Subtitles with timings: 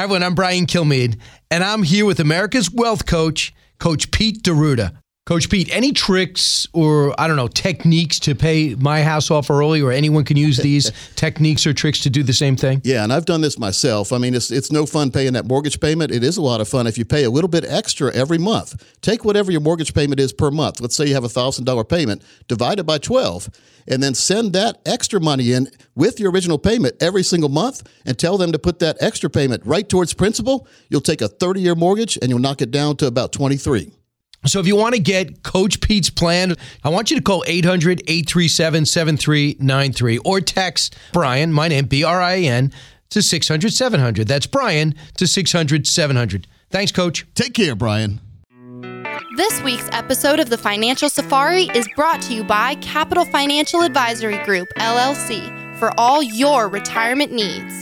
[0.00, 0.22] Hi, everyone.
[0.22, 1.20] I'm Brian Kilmeade,
[1.50, 4.96] and I'm here with America's wealth coach, Coach Pete D'Arruda.
[5.26, 9.80] Coach Pete, any tricks or, I don't know, techniques to pay my house off early,
[9.80, 12.80] or anyone can use these techniques or tricks to do the same thing?
[12.84, 14.12] Yeah, and I've done this myself.
[14.12, 16.10] I mean, it's, it's no fun paying that mortgage payment.
[16.10, 18.82] It is a lot of fun if you pay a little bit extra every month.
[19.02, 20.80] Take whatever your mortgage payment is per month.
[20.80, 23.50] Let's say you have a $1,000 payment, divide it by 12,
[23.86, 28.18] and then send that extra money in with your original payment every single month and
[28.18, 30.66] tell them to put that extra payment right towards principal.
[30.88, 33.92] You'll take a 30 year mortgage and you'll knock it down to about 23.
[34.46, 38.00] So if you want to get Coach Pete's plan, I want you to call 800
[38.06, 42.72] 837 7393 or text Brian, my name, B R I N,
[43.10, 44.26] to 600 700.
[44.26, 46.46] That's Brian to 600 700.
[46.70, 47.26] Thanks, Coach.
[47.34, 48.20] Take care, Brian.
[49.36, 54.42] This week's episode of the Financial Safari is brought to you by Capital Financial Advisory
[54.44, 57.79] Group, LLC, for all your retirement needs.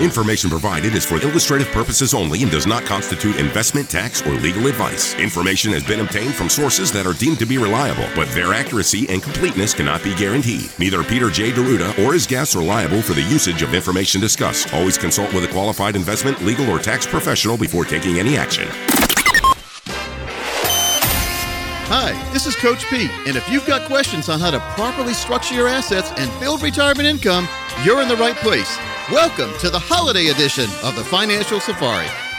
[0.00, 4.66] Information provided is for illustrative purposes only and does not constitute investment, tax, or legal
[4.66, 5.12] advice.
[5.16, 9.06] Information has been obtained from sources that are deemed to be reliable, but their accuracy
[9.10, 10.70] and completeness cannot be guaranteed.
[10.78, 11.52] Neither Peter J.
[11.52, 14.72] D'Arruda or his guests are liable for the usage of information discussed.
[14.72, 18.68] Always consult with a qualified investment, legal, or tax professional before taking any action.
[21.92, 25.54] Hi, this is Coach Pete, and if you've got questions on how to properly structure
[25.54, 27.46] your assets and build retirement income,
[27.84, 28.78] you're in the right place.
[29.10, 32.29] Welcome to the holiday edition of the Financial Safari.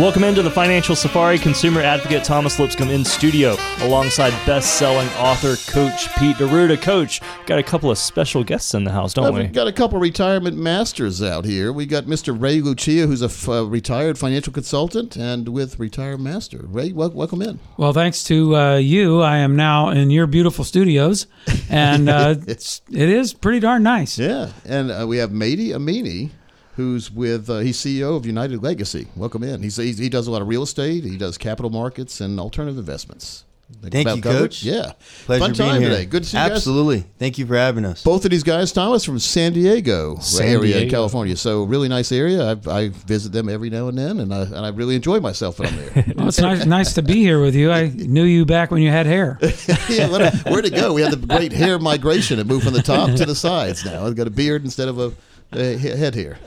[0.00, 1.38] Welcome into the Financial Safari.
[1.38, 6.80] Consumer advocate Thomas Lipscomb in studio alongside best-selling author Coach Pete D'Arruda.
[6.80, 9.42] Coach, got a couple of special guests in the house, don't we?
[9.42, 11.72] We've got a couple retirement masters out here.
[11.72, 12.34] We got Mr.
[12.38, 16.60] Ray Lucia, who's a f- uh, retired financial consultant, and with Retire Master.
[16.64, 17.60] Ray, wel- welcome in.
[17.76, 21.26] Well, thanks to uh, you, I am now in your beautiful studios,
[21.68, 24.18] and uh, it's it is pretty darn nice.
[24.18, 26.30] Yeah, and uh, we have Mady Amini,
[26.76, 29.08] who's with uh, he's CEO of United Legacy.
[29.16, 29.62] Welcome in.
[29.62, 31.04] He's, he's he does a lot of real estate.
[31.04, 33.44] He does capital markets and alternative investments.
[33.80, 34.38] Thank you, covered?
[34.38, 34.62] Coach.
[34.64, 34.92] Yeah,
[35.24, 35.88] Pleasure fun being time here.
[35.90, 36.04] today.
[36.04, 36.42] Good to see you.
[36.42, 37.04] Absolutely.
[37.18, 38.02] Thank you for having us.
[38.02, 40.90] Both of these guys, Thomas, from San Diego San area in Diego.
[40.90, 41.36] California.
[41.36, 42.52] So really nice area.
[42.66, 45.58] I, I visit them every now and then, and I and I really enjoy myself
[45.58, 46.04] when I'm there.
[46.16, 47.72] Well, it's nice nice to be here with you.
[47.72, 49.38] I knew you back when you had hair.
[49.88, 50.92] yeah, where'd it go?
[50.92, 52.38] We had the great hair migration.
[52.38, 53.84] It moved from the top to the sides.
[53.86, 55.12] Now I've got a beard instead of a,
[55.56, 56.38] a he- head hair.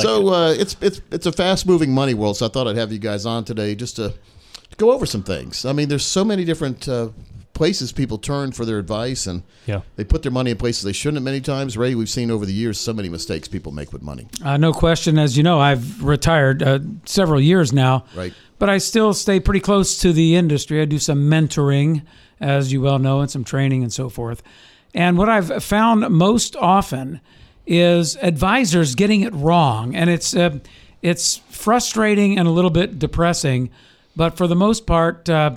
[0.00, 2.36] so uh, it's it's it's a fast moving money world.
[2.36, 4.14] So I thought I'd have you guys on today just to
[4.76, 5.64] go over some things.
[5.64, 6.88] I mean, there's so many different.
[6.88, 7.08] Uh,
[7.52, 9.82] Places people turn for their advice, and Yeah.
[9.94, 11.22] they put their money in places they shouldn't.
[11.22, 14.26] Many times, Ray, we've seen over the years so many mistakes people make with money.
[14.44, 15.20] Uh, no question.
[15.20, 18.06] As you know, I've retired uh, several years now.
[18.16, 18.34] Right.
[18.58, 20.82] But I still stay pretty close to the industry.
[20.82, 22.02] I do some mentoring,
[22.40, 24.42] as you well know, and some training and so forth.
[24.94, 27.20] And what I've found most often
[27.66, 30.58] is advisors getting it wrong, and it's uh,
[31.02, 33.70] it's frustrating and a little bit depressing.
[34.16, 35.56] But for the most part, uh,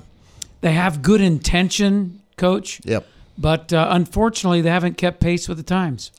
[0.62, 2.82] they have good intention, coach.
[2.84, 3.06] Yep.
[3.38, 6.12] But uh, unfortunately, they haven't kept pace with the times.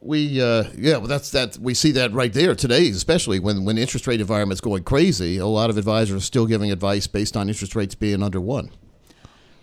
[0.00, 1.58] We uh, yeah, well, that's that.
[1.58, 5.36] We see that right there today, especially when when interest rate environment's going crazy.
[5.36, 8.70] A lot of advisors are still giving advice based on interest rates being under one.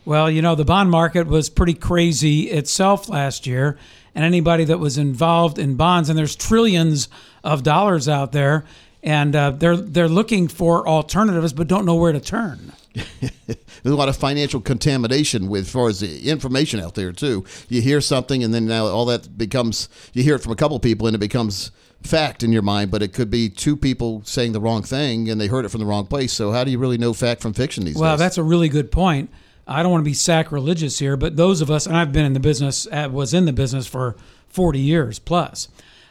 [0.08, 3.78] Well, you know, the bond market was pretty crazy itself last year,
[4.16, 7.10] and anybody that was involved in bonds, and there's trillions
[7.44, 8.64] of dollars out there,
[9.04, 12.72] and uh, they're they're looking for alternatives, but don't know where to turn.
[13.20, 17.44] There's a lot of financial contamination with as far as the information out there too.
[17.68, 20.80] You hear something, and then now all that becomes you hear it from a couple
[20.80, 22.92] people, and it becomes fact in your mind.
[22.92, 25.82] But it could be two people saying the wrong thing, and they heard it from
[25.82, 26.32] the wrong place.
[26.32, 28.08] So how do you really know fact from fiction these Well, days?
[28.12, 29.30] Well, that's a really good point.
[29.68, 32.34] I don't want to be sacrilegious here, but those of us, and I've been in
[32.34, 34.16] the business, uh, was in the business for
[34.48, 35.68] 40 years plus.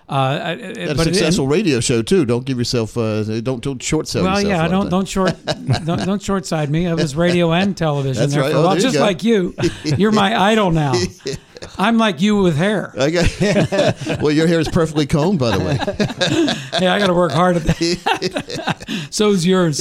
[0.08, 2.24] Uh, a but it- successful radio show too.
[2.24, 5.34] Don't give yourself uh, don't don't short sell Well, yeah, don't don't short
[5.84, 6.86] don't, don't short side me.
[6.86, 8.52] I was radio and television That's there right.
[8.52, 9.00] for a Oh, while, just go.
[9.00, 9.54] like you.
[9.84, 10.92] You're my idol now.
[11.78, 12.92] I'm like you with hair.
[12.96, 13.26] Okay.
[14.20, 16.78] well, your hair is perfectly combed, by the way.
[16.78, 19.06] Hey, I got to work hard at that.
[19.10, 19.80] So's yours.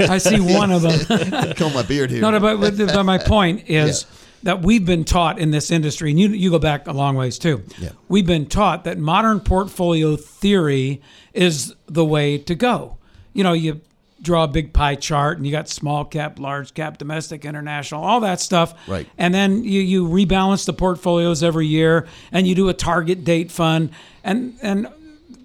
[0.00, 1.54] I see one of them.
[1.56, 2.20] Comb my beard here.
[2.22, 4.06] No, no, but, but, but my point is
[4.44, 7.38] that we've been taught in this industry, and you you go back a long ways
[7.38, 7.62] too.
[7.78, 7.90] Yeah.
[8.08, 11.02] We've been taught that modern portfolio theory
[11.32, 12.98] is the way to go.
[13.32, 13.80] You know, you
[14.20, 18.20] draw a big pie chart, and you got small cap, large cap, domestic, international, all
[18.20, 18.74] that stuff.
[18.86, 19.08] Right.
[19.16, 23.50] And then you you rebalance the portfolios every year, and you do a target date
[23.50, 23.90] fund,
[24.22, 24.88] and and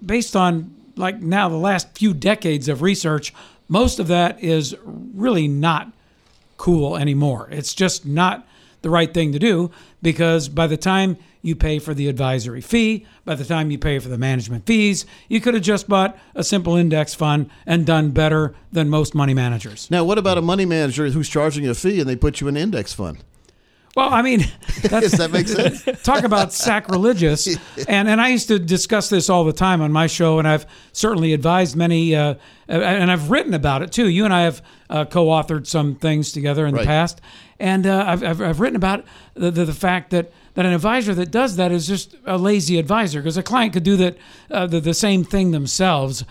[0.04, 3.32] based on like now the last few decades of research,
[3.66, 5.90] most of that is really not
[6.58, 7.48] cool anymore.
[7.50, 8.46] It's just not
[8.82, 9.70] the right thing to do
[10.02, 13.06] because by the time you pay for the advisory fee.
[13.24, 16.44] By the time you pay for the management fees, you could have just bought a
[16.44, 19.90] simple index fund and done better than most money managers.
[19.90, 22.48] Now, what about a money manager who's charging you a fee and they put you
[22.48, 23.24] in an index fund?
[23.96, 24.40] Well, I mean,
[24.82, 25.82] Does that makes sense?
[26.02, 27.48] talk about sacrilegious.
[27.88, 30.66] And and I used to discuss this all the time on my show, and I've
[30.92, 32.34] certainly advised many, uh,
[32.68, 34.08] and I've written about it too.
[34.08, 36.82] You and I have uh, co-authored some things together in Right.
[36.82, 37.20] the past,
[37.60, 39.04] and uh, I've, I've I've written about
[39.34, 40.32] the, the the fact that.
[40.54, 43.84] That an advisor that does that is just a lazy advisor because a client could
[43.84, 44.18] do that
[44.50, 46.24] uh, the, the same thing themselves.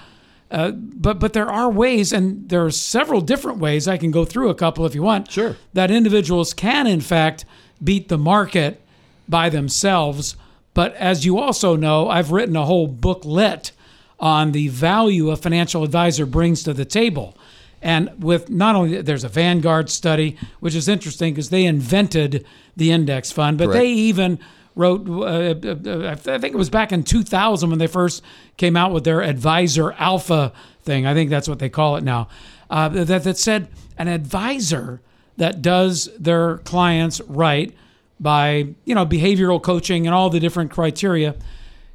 [0.52, 3.88] Uh, but but there are ways, and there are several different ways.
[3.88, 5.32] I can go through a couple if you want.
[5.32, 5.56] Sure.
[5.74, 7.46] That individuals can in fact
[7.82, 8.82] beat the market
[9.30, 10.36] by themselves.
[10.74, 13.72] But as you also know, I've written a whole booklet
[14.20, 17.38] on the value a financial advisor brings to the table.
[17.82, 22.46] And with not only there's a Vanguard study, which is interesting because they invented
[22.76, 23.80] the index fund, but Correct.
[23.80, 24.40] they even
[24.76, 28.24] wrote, uh, uh, I think it was back in 2000 when they first
[28.58, 30.54] came out with their Advisor Alpha
[30.84, 31.06] thing.
[31.06, 32.28] I think that's what they call it now.
[32.70, 33.68] Uh, that, that said,
[33.98, 35.02] an advisor
[35.38, 37.74] that does their clients right
[38.20, 41.36] by you know behavioral coaching and all the different criteria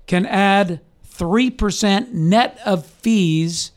[0.06, 0.80] can add
[1.10, 3.72] 3% net of fees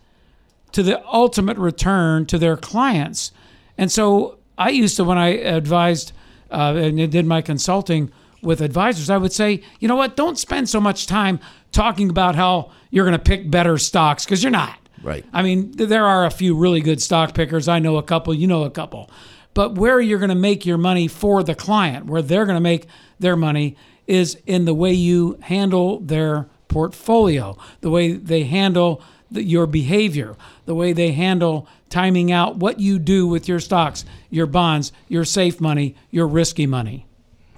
[0.71, 3.31] to the ultimate return to their clients.
[3.77, 6.13] And so I used to, when I advised
[6.51, 8.11] uh, and did my consulting
[8.41, 11.39] with advisors, I would say, you know what, don't spend so much time
[11.71, 14.77] talking about how you're going to pick better stocks because you're not.
[15.03, 15.25] Right.
[15.31, 17.67] I mean, there are a few really good stock pickers.
[17.67, 19.11] I know a couple, you know a couple.
[19.53, 22.61] But where you're going to make your money for the client, where they're going to
[22.61, 22.87] make
[23.19, 23.75] their money,
[24.05, 30.35] is in the way you handle their portfolio, the way they handle the, your behavior,
[30.65, 35.25] the way they handle timing out what you do with your stocks, your bonds, your
[35.25, 37.06] safe money, your risky money.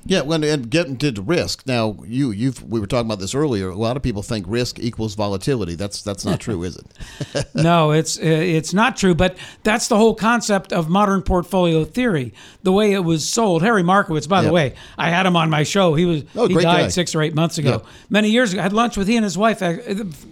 [0.06, 1.68] Yeah, when and getting to the risk.
[1.68, 3.70] Now, you you've we were talking about this earlier.
[3.70, 5.76] A lot of people think risk equals volatility.
[5.76, 7.46] That's that's not true, is it?
[7.54, 9.14] no, it's it's not true.
[9.14, 12.34] But that's the whole concept of modern portfolio theory.
[12.64, 13.62] The way it was sold.
[13.62, 14.46] Harry Markowitz, by Yep.
[14.48, 15.94] the way, I had him on my show.
[15.96, 16.88] He was Oh, he died guy.
[16.88, 17.86] six or eight months ago, Yep.
[18.10, 18.62] many years ago.
[18.62, 19.60] I had lunch with he and his wife.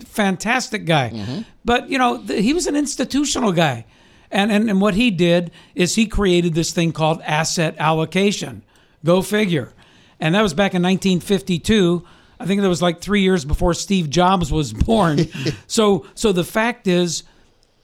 [0.07, 1.11] Fantastic guy.
[1.13, 1.41] Mm-hmm.
[1.65, 3.85] But you know, he was an institutional guy,
[4.31, 8.63] and, and and what he did is he created this thing called asset allocation.
[9.07, 9.71] Go figure.
[10.19, 12.05] And that was back in 1952.
[12.41, 15.29] I think that was like three years before Steve Jobs was born.
[15.65, 17.23] so so the fact is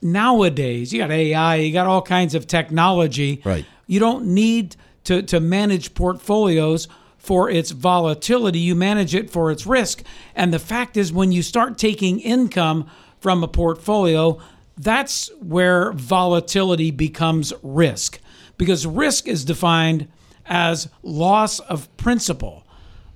[0.02, 3.42] nowadays you got AI, you got all kinds of technology.
[3.46, 3.66] Right.
[3.88, 4.76] You don't need
[5.06, 8.60] to, to manage portfolios for its volatility.
[8.60, 10.04] You manage it for its risk.
[10.36, 12.86] And the fact is, when you start taking income
[13.22, 14.42] from a portfolio,
[14.78, 18.20] that's where volatility becomes risk.
[18.58, 20.10] Because risk is defined
[20.46, 22.66] as loss of principal.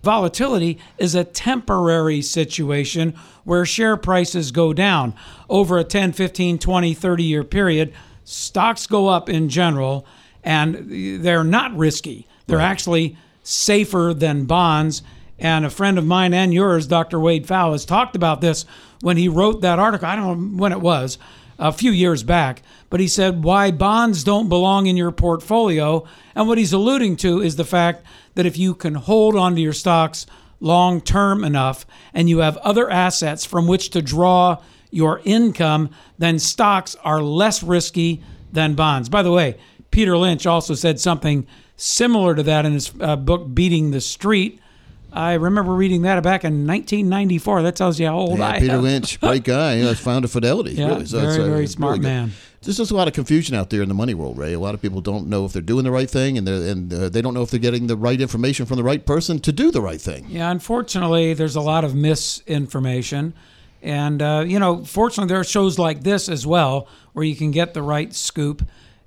[0.03, 3.13] Volatility is a temporary situation
[3.44, 5.13] where share prices go down.
[5.50, 7.94] Over a 10, 15, 20, 30 year period,
[8.24, 10.06] stocks go up in general
[10.44, 12.27] and they're not risky.
[12.45, 15.01] They're actually safer than bonds.
[15.39, 17.19] And a friend of mine and yours, Dr.
[17.19, 18.65] Wade Pfau, has talked about this
[19.01, 20.07] when he wrote that article.
[20.07, 21.18] I don't know when it was,
[21.59, 26.05] a few years back, but he said why bonds don't belong in your portfolio.
[26.35, 28.05] And what he's alluding to is the fact
[28.35, 30.25] that if you can hold onto your stocks
[30.59, 34.57] long term enough and you have other assets from which to draw
[34.89, 39.09] your income, then stocks are less risky than bonds.
[39.09, 39.57] By the way,
[39.91, 44.59] Peter Lynch also said something similar to that in his uh, book, Beating the Street.
[45.11, 47.64] I remember reading that back in 1994.
[47.64, 48.83] That tells you how old Yeah, I Peter am.
[48.83, 49.80] Lynch, great guy.
[49.80, 50.73] Know, founder Fidelity.
[50.73, 51.06] Yeah, really.
[51.06, 52.31] very, it's, uh, very smart really man.
[52.61, 54.54] There's just a lot of confusion out there in the money world, Ray.
[54.54, 57.07] A lot of people don't know if they're doing the right thing, and and uh,
[57.09, 59.71] they don't know if they're getting the right information from the right person to do
[59.71, 60.26] the right thing.
[60.28, 63.33] Yeah, unfortunately, there's a lot of misinformation.
[63.81, 67.52] And, uh, you know, fortunately, there are shows like this as well where you can
[67.52, 68.64] get the right scoop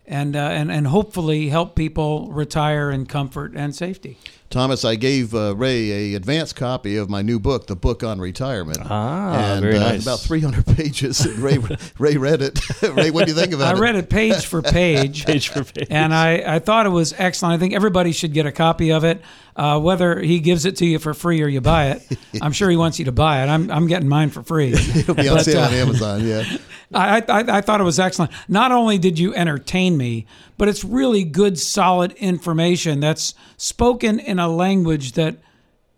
[0.07, 4.17] and, uh, and, and hopefully help people retire in comfort and safety.
[4.51, 8.21] Thomas, I gave uh, Ray a advance copy of my new book, The Book on
[8.21, 8.79] Retirement.
[8.83, 10.03] Ah, and, very uh, nice.
[10.03, 11.25] About 300 pages.
[11.25, 11.59] And Ray
[12.01, 12.59] Ray read it.
[12.83, 13.77] Ray, what do you think about I it?
[13.77, 15.25] I read it page for page.
[15.31, 15.87] Page for page.
[15.89, 17.55] And I, I thought it was excellent.
[17.55, 19.23] I think everybody should get a copy of it,
[19.55, 22.19] uh, whether he gives it to you for free or you buy it.
[22.43, 23.47] I'm sure he wants you to buy it.
[23.47, 24.73] I'm, I'm getting mine for free.
[24.73, 26.27] It'll be on But, sale uh, on Amazon.
[26.27, 26.45] Yeah.
[26.93, 28.33] I, I, I thought it was excellent.
[28.49, 30.27] Not only did you entertain me,
[30.59, 35.37] but it's really good, solid information that's spoken in a language that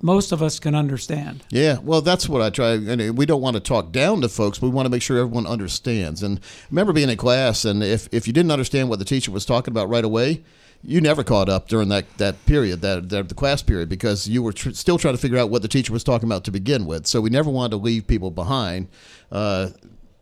[0.02, 1.44] most of us can understand.
[1.50, 2.72] Yeah, well, that's what I try.
[2.72, 4.60] And we don't want to talk down to folks.
[4.60, 6.22] We want to make sure everyone understands.
[6.22, 9.46] And remember being in class, and if, if you didn't understand what the teacher was
[9.46, 10.42] talking about right away,
[10.82, 14.42] you never caught up during that, that period, that, that the class period, because you
[14.42, 16.86] were tr- still trying to figure out what the teacher was talking about to begin
[16.86, 17.06] with.
[17.06, 18.88] So we never wanted to leave people behind.
[19.30, 19.68] Uh,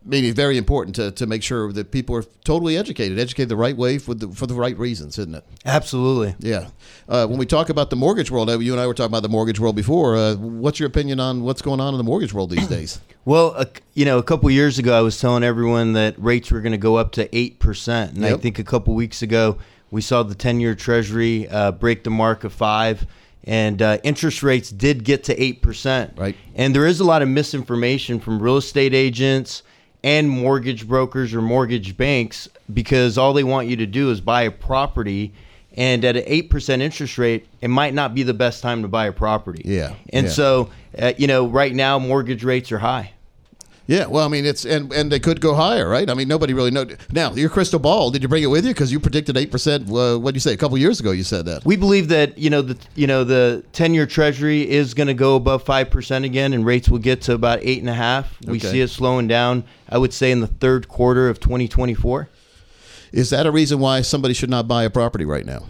[0.03, 3.75] meaning very important to, to make sure that people are totally educated, educated the right
[3.75, 5.43] way for the for the right reasons, isn't it?
[5.65, 6.35] Absolutely.
[6.39, 6.69] Yeah.
[7.07, 9.23] Uh, when we talk about the mortgage world, uh, you and I were talking about
[9.23, 10.15] the mortgage world before.
[10.15, 12.99] Uh, what's your opinion on what's going on in the mortgage world these days?
[13.23, 16.59] Well, uh, you know, a couple years ago, I was telling everyone that rates were
[16.59, 19.59] going to go up to eight percent, and I think a couple weeks ago
[19.91, 23.05] we saw the ten-year Treasury uh, break the mark of five,
[23.43, 26.13] and uh, interest rates did get to eight percent.
[26.17, 26.35] Right.
[26.55, 29.61] And there is a lot of misinformation from real estate agents
[30.03, 34.43] and mortgage brokers or mortgage banks because all they want you to do is buy
[34.43, 35.33] a property.
[35.77, 38.89] And at an eight percent interest rate, it might not be the best time to
[38.89, 39.61] buy a property.
[39.63, 40.31] Yeah, And yeah.
[40.33, 43.13] so, uh, you know, right now mortgage rates are high.
[43.87, 46.09] Yeah, well, I mean, it's and and they could go higher, right?
[46.09, 46.85] I mean, nobody really know.
[47.11, 48.71] Now, your crystal ball, did you bring it with you?
[48.73, 49.89] Because you predicted eight percent.
[49.89, 51.11] Uh, what did you say a couple years ago?
[51.11, 51.65] You said that.
[51.65, 55.13] We believe that you know the you know the ten year Treasury is going to
[55.13, 58.39] go above five percent again, and rates will get to about eight and a half.
[58.45, 58.67] We Okay.
[58.71, 59.63] see it slowing down.
[59.89, 62.29] I would say in the third quarter of 2024.
[63.11, 65.63] Is that a reason why somebody should not buy a property right now?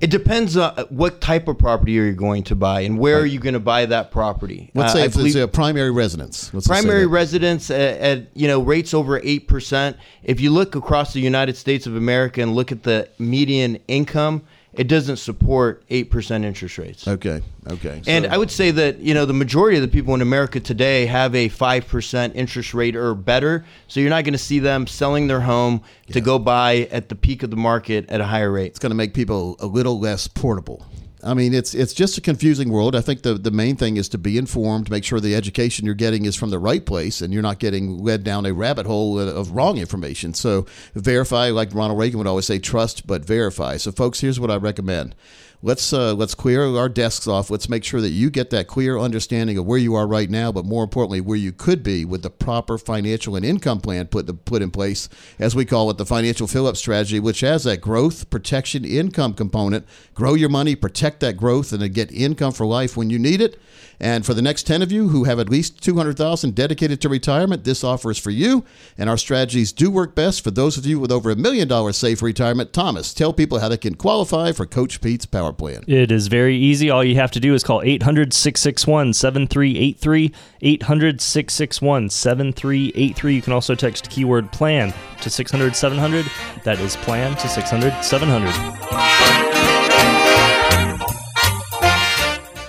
[0.00, 3.26] It depends on what type of property are you going to buy, and where are
[3.26, 4.70] you going to buy that property.
[4.74, 6.50] Let's Uh, say I if believe- it's a primary residence.
[6.54, 9.96] Let's primary residence at, at you know rates over eight percent.
[10.24, 14.40] If you look across the United States of America and look at the median income,
[14.72, 17.08] it doesn't support eight percent interest rates.
[17.08, 17.42] Okay.
[17.68, 18.02] Okay.
[18.06, 21.06] And I would say that you know the majority of the people in America today
[21.06, 23.64] have a five percent interest rate or better.
[23.88, 27.14] So you're not going to see them selling their home to go buy at the
[27.14, 28.66] peak of the market at a higher rate.
[28.66, 30.86] it's going to make people a little less portable.
[31.22, 32.96] I mean, it's it's just a confusing world.
[32.96, 35.94] I think the the main thing is to be informed, make sure the education you're
[35.94, 39.18] getting is from the right place, and you're not getting led down a rabbit hole
[39.18, 40.34] of of wrong information.
[40.34, 43.76] So verify, like Ronald Reagan would always say, trust but verify.
[43.76, 45.14] So, folks, here's what I recommend.
[45.62, 47.50] Let's uh, let's clear our desks off.
[47.50, 50.50] Let's make sure that you get that clear understanding of where you are right now,
[50.50, 54.46] but more importantly, where you could be with the proper financial and income plan put
[54.46, 58.30] put in place, as we call it, the financial fill-up strategy, which has that growth,
[58.30, 59.86] protection, income component.
[60.14, 63.42] Grow your money, protect that growth, and then get income for life when you need
[63.42, 63.60] it.
[64.00, 67.64] And for the next 10 of you who have at least 200,000 dedicated to retirement,
[67.64, 68.64] this offer is for you.
[68.96, 72.00] And our strategies do work best for those of you with over a million dollars
[72.00, 72.72] for retirement.
[72.72, 75.84] Thomas, tell people how they can qualify for Coach Pete's Power Plan.
[75.86, 76.88] It is very easy.
[76.88, 80.32] All you have to do is call 800 661 7383.
[80.62, 83.34] 800 661 7383.
[83.34, 86.26] You can also text keyword plan to 600 700.
[86.64, 89.49] That is plan to 600 700.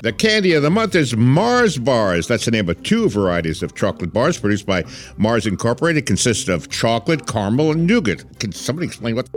[0.01, 2.27] The candy of the month is Mars Bars.
[2.27, 4.83] That's the name of two varieties of chocolate bars produced by
[5.17, 6.01] Mars Incorporated.
[6.03, 8.39] It Consists of chocolate, caramel, and nougat.
[8.39, 9.29] Can somebody explain what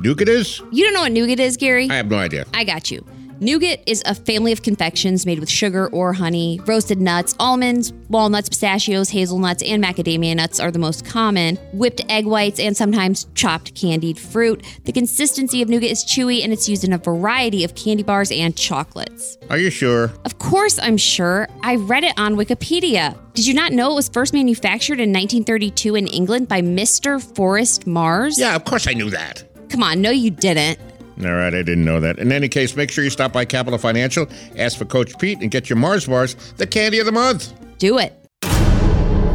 [0.00, 0.60] nougat is?
[0.72, 1.88] You don't know what nougat is, Gary?
[1.88, 2.46] I have no idea.
[2.52, 3.06] I got you.
[3.40, 6.60] Nougat is a family of confections made with sugar or honey.
[6.66, 11.54] Roasted nuts, almonds, walnuts, pistachios, hazelnuts, and macadamia nuts are the most common.
[11.72, 14.64] Whipped egg whites and sometimes chopped candied fruit.
[14.86, 18.32] The consistency of nougat is chewy and it's used in a variety of candy bars
[18.32, 19.38] and chocolates.
[19.50, 20.10] Are you sure?
[20.24, 21.46] Of course, I'm sure.
[21.62, 23.16] I read it on Wikipedia.
[23.34, 27.22] Did you not know it was first manufactured in 1932 in England by Mr.
[27.36, 28.36] Forrest Mars?
[28.36, 29.44] Yeah, of course I knew that.
[29.68, 30.80] Come on, no, you didn't.
[31.24, 32.18] All right, I didn't know that.
[32.18, 35.50] In any case, make sure you stop by Capital Financial, ask for Coach Pete, and
[35.50, 37.52] get your Mars Bars, the candy of the month.
[37.78, 38.14] Do it.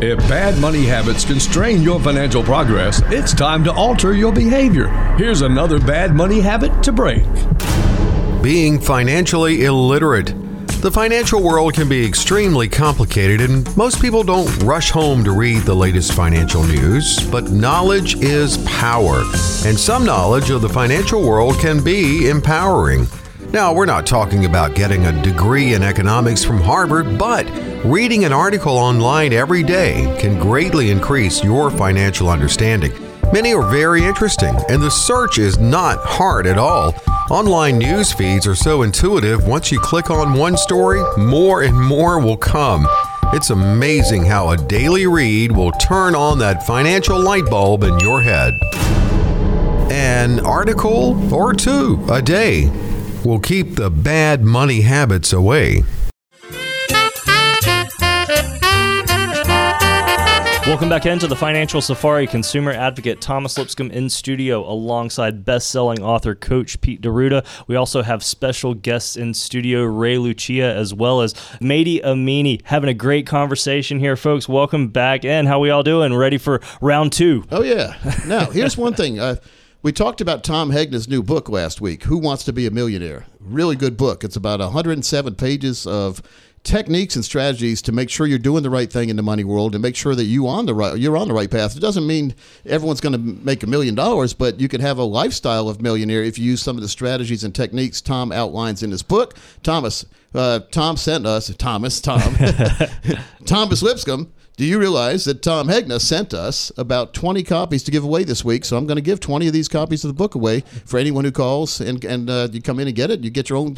[0.02, 4.88] If bad money habits constrain your financial progress, it's time to alter your behavior.
[5.18, 7.24] Here's another bad money habit to break.
[8.42, 10.34] Being financially illiterate.
[10.84, 15.64] The financial world can be extremely complicated, and most people don't rush home to read
[15.64, 17.26] the latest financial news.
[17.32, 19.24] But knowledge is power,
[19.66, 23.08] and some knowledge of the financial world can be empowering.
[23.54, 27.50] Now, we're not talking about getting a degree in economics from Harvard, but
[27.86, 32.92] reading an article online every day can greatly increase your financial understanding.
[33.32, 36.94] Many are very interesting, and the search is not hard at all.
[37.34, 42.20] Online news feeds are so intuitive, once you click on one story, more and more
[42.20, 42.88] will come.
[43.34, 48.22] It's amazing how a daily read will turn on that financial light bulb in your
[48.22, 48.54] head.
[49.92, 52.70] An article or two a day
[53.26, 55.84] will keep the bad money habits away.
[60.66, 62.26] Welcome back into the Financial Safari.
[62.26, 67.46] Consumer advocate Thomas Lipscomb in studio alongside best-selling author Coach Pete D'Arruda.
[67.68, 72.62] We also have special guests in studio, Ray Lucia, as well as Mady Amini.
[72.64, 74.48] Having a great conversation here, folks.
[74.48, 75.48] Welcome back in.
[75.48, 76.14] How we all doing?
[76.14, 77.44] Ready for round two?
[77.52, 77.96] Oh yeah.
[78.26, 79.20] Now here's one thing.
[79.20, 79.36] Uh,
[79.82, 83.26] We talked about Tom Hegna's new book last week, Who Wants to Be a Millionaire?
[83.42, 84.24] Really good book.
[84.24, 86.22] It's about 107 pages of
[86.64, 89.76] techniques and strategies to make sure you're doing the right thing in the money world
[89.76, 91.76] and make sure that you on the right you're on the right path.
[91.76, 92.34] It doesn't mean
[92.66, 96.24] everyone's going to make a million dollars, but you can have a lifestyle of millionaire
[96.24, 99.36] if you use some of the strategies and techniques Tom outlines in his book.
[99.62, 102.36] Thomas, uh, Tom sent us Thomas Tom
[103.46, 104.32] Thomas Lipscomb.
[104.56, 108.46] Do you realize that Tom Hegna sent us about 20 copies to give away this
[108.46, 108.66] week?
[108.66, 111.26] So I'm going to give 20 of these copies of the book away for anyone
[111.26, 113.22] who calls and, and uh, you come in and get it.
[113.24, 113.78] You get your own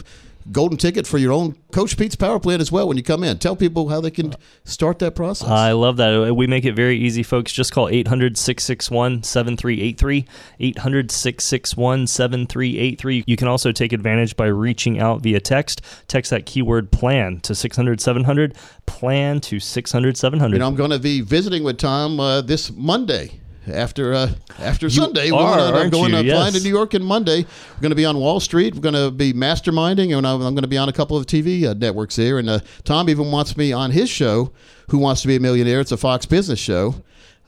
[0.51, 3.37] golden ticket for your own Coach Pete's Power Plan as well when you come in.
[3.37, 4.33] Tell people how they can
[4.63, 5.47] start that process.
[5.47, 6.33] I love that.
[6.35, 7.51] We make it very easy, folks.
[7.51, 10.25] Just call 800 661 7383.
[10.59, 13.23] 800 661 7383.
[13.27, 15.81] You can also take advantage by reaching out via text.
[16.07, 18.55] Text that keyword plan to 600 700.
[18.85, 20.53] Plan to 600 700.
[20.53, 24.89] You know, I'm going to be visiting with Tom uh, this Monday after uh, after
[24.89, 25.29] Sunday.
[25.31, 26.23] are, I'm going you?
[26.23, 27.45] to fly to New York on Monday.
[27.75, 28.75] We're going to be on Wall Street.
[28.75, 31.25] We're going to be masterminding, and I'm, I'm going to be on a couple of
[31.25, 32.39] TV uh, networks here.
[32.39, 34.51] And uh, Tom even wants me on his show,
[34.89, 35.79] Who Wants to Be a Millionaire?
[35.79, 36.95] It's a Fox Business show.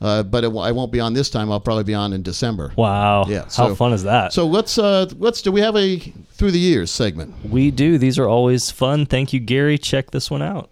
[0.00, 1.50] Uh, but it, I won't be on this time.
[1.50, 2.72] I'll probably be on in December.
[2.76, 3.24] Wow.
[3.26, 3.46] Yeah.
[3.56, 4.32] How fun is that?
[4.32, 7.34] So let's uh, let's do we have a through the years segment?
[7.44, 7.98] we do.
[7.98, 9.06] These are always fun.
[9.06, 9.76] Thank you, Gary.
[9.76, 10.70] Check this one out.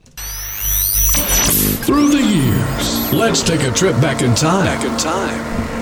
[1.57, 4.67] Through the years, let's take a trip back in time.
[4.67, 5.77] Back in time.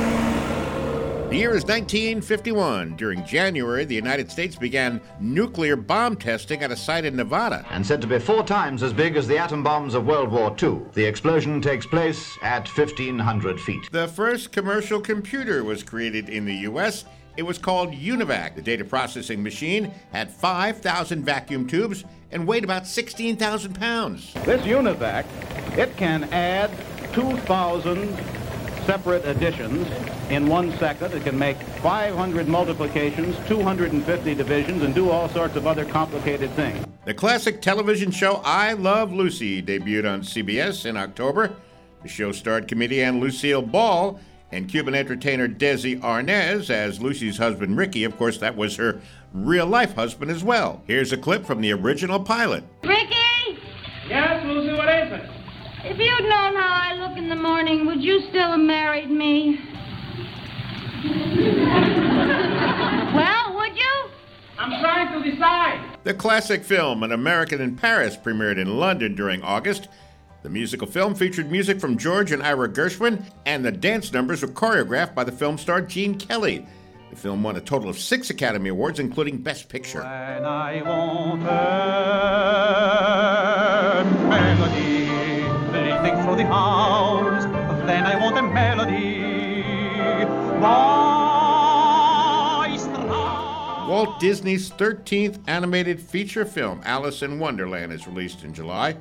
[1.31, 2.95] The year is 1951.
[2.95, 7.67] During January, the United States began nuclear bomb testing at a site in Nevada.
[7.71, 10.55] and said to be four times as big as the atom bombs of World War
[10.63, 10.83] II.
[10.93, 13.91] The explosion takes place at 1,500 feet.
[13.91, 17.05] The first commercial computer was created in the U.S.
[17.37, 18.55] It was called Univac.
[18.55, 24.33] The data processing machine had 5,000 vacuum tubes and weighed about 16,000 pounds.
[24.45, 25.25] This UNIVAC,
[25.77, 26.71] it can add
[27.13, 28.17] 2,000
[28.87, 29.89] separate additions
[30.31, 31.13] in one second.
[31.13, 36.85] It can make 500 multiplications, 250 divisions, and do all sorts of other complicated things.
[37.05, 41.55] The classic television show I Love Lucy debuted on CBS in October.
[42.03, 44.21] The show starred comedian Lucille Ball
[44.55, 48.05] and Cuban entertainer Desi Arnaz as Lucy's husband Ricky.
[48.05, 49.01] Of course, that was her
[49.33, 50.83] real life husband as well.
[50.87, 52.63] Here's a clip from the original pilot.
[52.85, 53.15] Ricky,
[54.09, 55.31] Yes, Lucy, what is it?
[55.87, 59.59] if you'd known how I look in the morning, would you still have married me?
[63.15, 64.09] well, would you?
[64.59, 65.99] I'm trying to decide.
[66.05, 69.89] The classic film, An American in Paris, premiered in London during August.
[70.45, 74.49] The musical film featured music from George and Ira Gershwin, and the dance numbers were
[74.49, 76.67] choreographed by the film star Gene Kelly.
[77.09, 80.03] The film won a total of six Academy Awards, including Best Picture.
[80.03, 81.65] And I want a
[84.29, 85.09] melody
[85.73, 87.45] racing through the house.
[87.87, 89.23] Then I want a melody.
[93.89, 98.95] Walt Disney's 13th animated feature film, Alice in Wonderland, is released in July.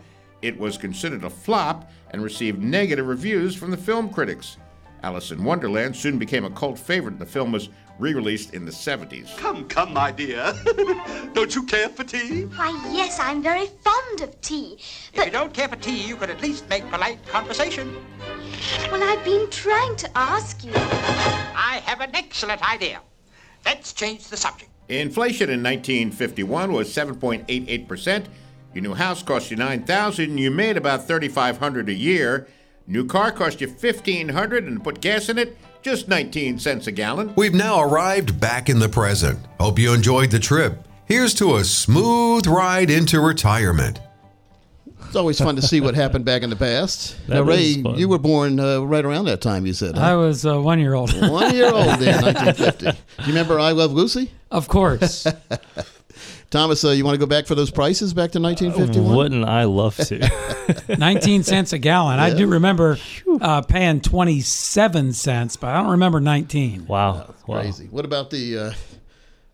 [0.44, 4.58] It was considered a flop and received negative reviews from the film critics.
[5.02, 7.18] Alice in Wonderland soon became a cult favorite.
[7.18, 9.38] The film was re released in the 70s.
[9.38, 10.54] Come, come, my dear.
[11.34, 12.44] Don't you care for tea?
[12.44, 14.80] Why, yes, I'm very fond of tea.
[15.14, 17.96] If you don't care for tea, you could at least make polite conversation.
[18.92, 20.74] Well, I've been trying to ask you.
[20.76, 23.00] I have an excellent idea.
[23.66, 24.72] Let's change the subject.
[24.90, 28.26] Inflation in 1951 was 7.88%.
[28.74, 32.48] Your new house cost you 9000 You made about 3500 a year.
[32.88, 36.92] New car cost you 1500 and to put gas in it, just 19 cents a
[36.92, 37.34] gallon.
[37.36, 39.40] We've now arrived back in the present.
[39.60, 40.86] Hope you enjoyed the trip.
[41.06, 44.00] Here's to a smooth ride into retirement.
[45.06, 47.16] It's always fun to see what happened back in the past.
[47.28, 47.96] That now, Ray, fun.
[48.00, 49.66] you were born uh, right around that time.
[49.68, 50.02] You said huh?
[50.04, 51.12] I was uh, one year old.
[51.30, 52.86] one year old in 1950.
[52.86, 54.32] Do you remember I Love Lucy?
[54.50, 55.28] Of course.
[56.54, 59.16] Thomas, uh, you want to go back for those prices back to 1951?
[59.16, 60.30] Wouldn't I love to?
[61.00, 62.20] 19 cents a gallon.
[62.20, 63.00] I do remember
[63.42, 66.86] uh, paying 27 cents, but I don't remember 19.
[66.86, 67.34] Wow.
[67.44, 67.88] Crazy.
[67.88, 68.74] What about the uh,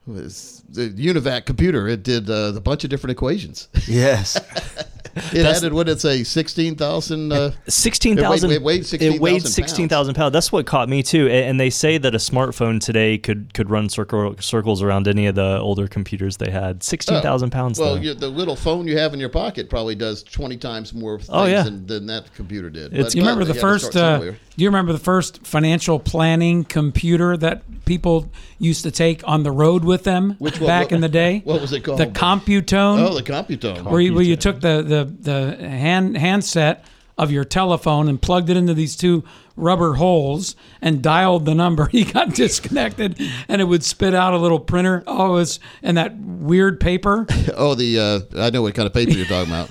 [0.08, 1.88] was the Univac computer?
[1.88, 3.70] It did uh, a bunch of different equations.
[3.88, 4.38] Yes.
[5.34, 6.24] it added what did it say?
[6.24, 7.32] Sixteen thousand.
[7.32, 8.52] Uh, Sixteen thousand.
[8.52, 10.34] It weighed, it weighed 16,000 sixteen thousand pounds.
[10.34, 11.28] That's what caught me too.
[11.28, 15.36] And they say that a smartphone today could could run circle, circles around any of
[15.36, 16.84] the older computers they had.
[16.84, 17.80] Sixteen thousand pounds.
[17.80, 17.84] Oh.
[17.84, 21.18] Well, you, the little phone you have in your pocket probably does twenty times more
[21.18, 21.64] things Oh, yeah.
[21.64, 22.94] than, than that computer did.
[22.98, 23.96] It's, you remember the you first?
[23.96, 24.38] Uh, somewhere.
[24.60, 29.52] Do you remember the first financial planning computer that people used to take on the
[29.52, 30.68] road with them Which one?
[30.68, 31.42] back in the day?
[31.46, 31.98] What was it called?
[31.98, 33.00] The Computone.
[33.00, 33.90] Oh, the Computone.
[33.90, 36.84] Where you, where you took the the the hand handset
[37.18, 39.24] of your telephone and plugged it into these two
[39.56, 41.88] rubber holes and dialed the number.
[41.92, 43.18] He got disconnected,
[43.48, 45.04] and it would spit out a little printer.
[45.08, 47.26] Oh, it was and that weird paper.
[47.56, 49.70] oh, the uh, I know what kind of paper you're talking about.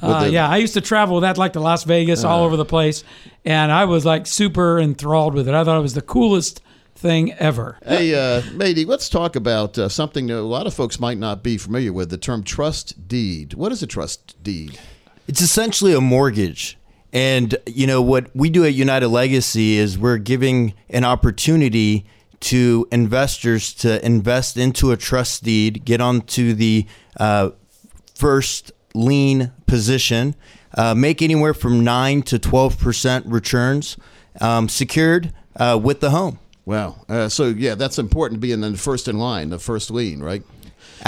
[0.00, 2.42] With Uh, the- yeah, I used to travel with that like to Las Vegas, all
[2.42, 2.46] Uh.
[2.46, 3.02] over the place,
[3.44, 5.54] and I was like super enthralled with it.
[5.54, 6.60] I thought it was the coolest
[6.94, 7.76] thing ever.
[7.86, 11.42] Hey, uh, Matey, let's talk about uh, something that a lot of folks might not
[11.42, 13.54] be familiar with the term trust deed.
[13.54, 14.78] What is a trust deed?
[15.28, 16.78] It's essentially a mortgage.
[17.12, 22.04] And, you know, what we do at United Legacy is we're giving an opportunity
[22.40, 26.86] to investors to invest into a trust deed, get onto the
[27.18, 27.50] uh,
[28.14, 30.34] first lien position,
[30.74, 33.96] uh, make anywhere from 9 to 12% returns
[34.40, 36.38] um, secured uh, with the home.
[36.64, 37.04] Wow.
[37.08, 40.42] Uh, so, yeah, that's important being in the first in line, the first lien, right?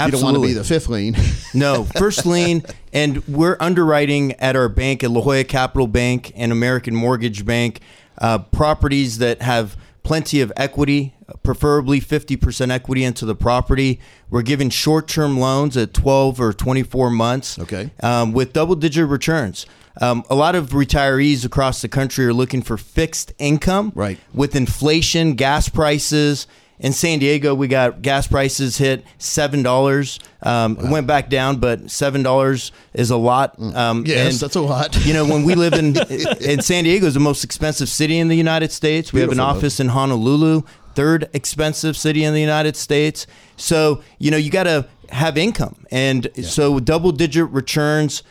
[0.05, 1.15] You don't want to be the fifth lien.
[1.53, 6.51] No, first lien, and we're underwriting at our bank at La Jolla Capital Bank and
[6.51, 7.81] American Mortgage Bank
[8.19, 13.99] uh, properties that have plenty of equity, preferably 50% equity into the property.
[14.29, 17.91] We're giving short term loans at 12 or 24 months Okay.
[18.01, 19.65] um, with double digit returns.
[20.01, 23.91] Um, a lot of retirees across the country are looking for fixed income.
[23.95, 24.17] Right.
[24.33, 26.47] With inflation, gas prices.
[26.79, 30.17] In San Diego, we got gas prices hit seven dollars.
[30.41, 33.55] Um, It went back down, but seven dollars is a lot.
[33.59, 34.07] Um, Mm.
[34.07, 35.05] Yes, and, that's a lot.
[35.05, 35.97] You know, when we live in
[36.41, 39.11] in San Diego, is the most expensive city in the United States.
[39.11, 39.57] We have an Beautiful, though.
[39.59, 40.61] office in Honolulu,
[40.95, 43.27] third expensive city in the United States.
[43.57, 48.23] So you know, you got to have income, and so double digit returns,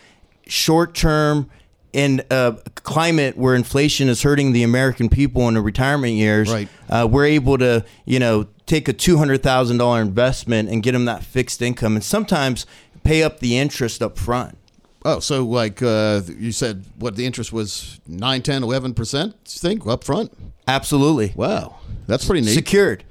[0.47, 1.51] short term.
[1.93, 6.69] In a climate where inflation is hurting the American people in the retirement years, Right.
[6.91, 10.93] uh, we're able to, you know, take a two hundred thousand dollar investment and get
[10.93, 12.67] them that fixed income, and sometimes
[13.05, 14.59] pay up the interest up front.
[15.05, 19.87] Oh, so like uh, you said, what the interest was 9, 10, 11%, you think,
[19.87, 20.31] up front?
[20.67, 21.33] Absolutely.
[21.37, 21.77] Wow.
[22.07, 22.53] That's pretty neat.
[22.53, 23.05] Secured.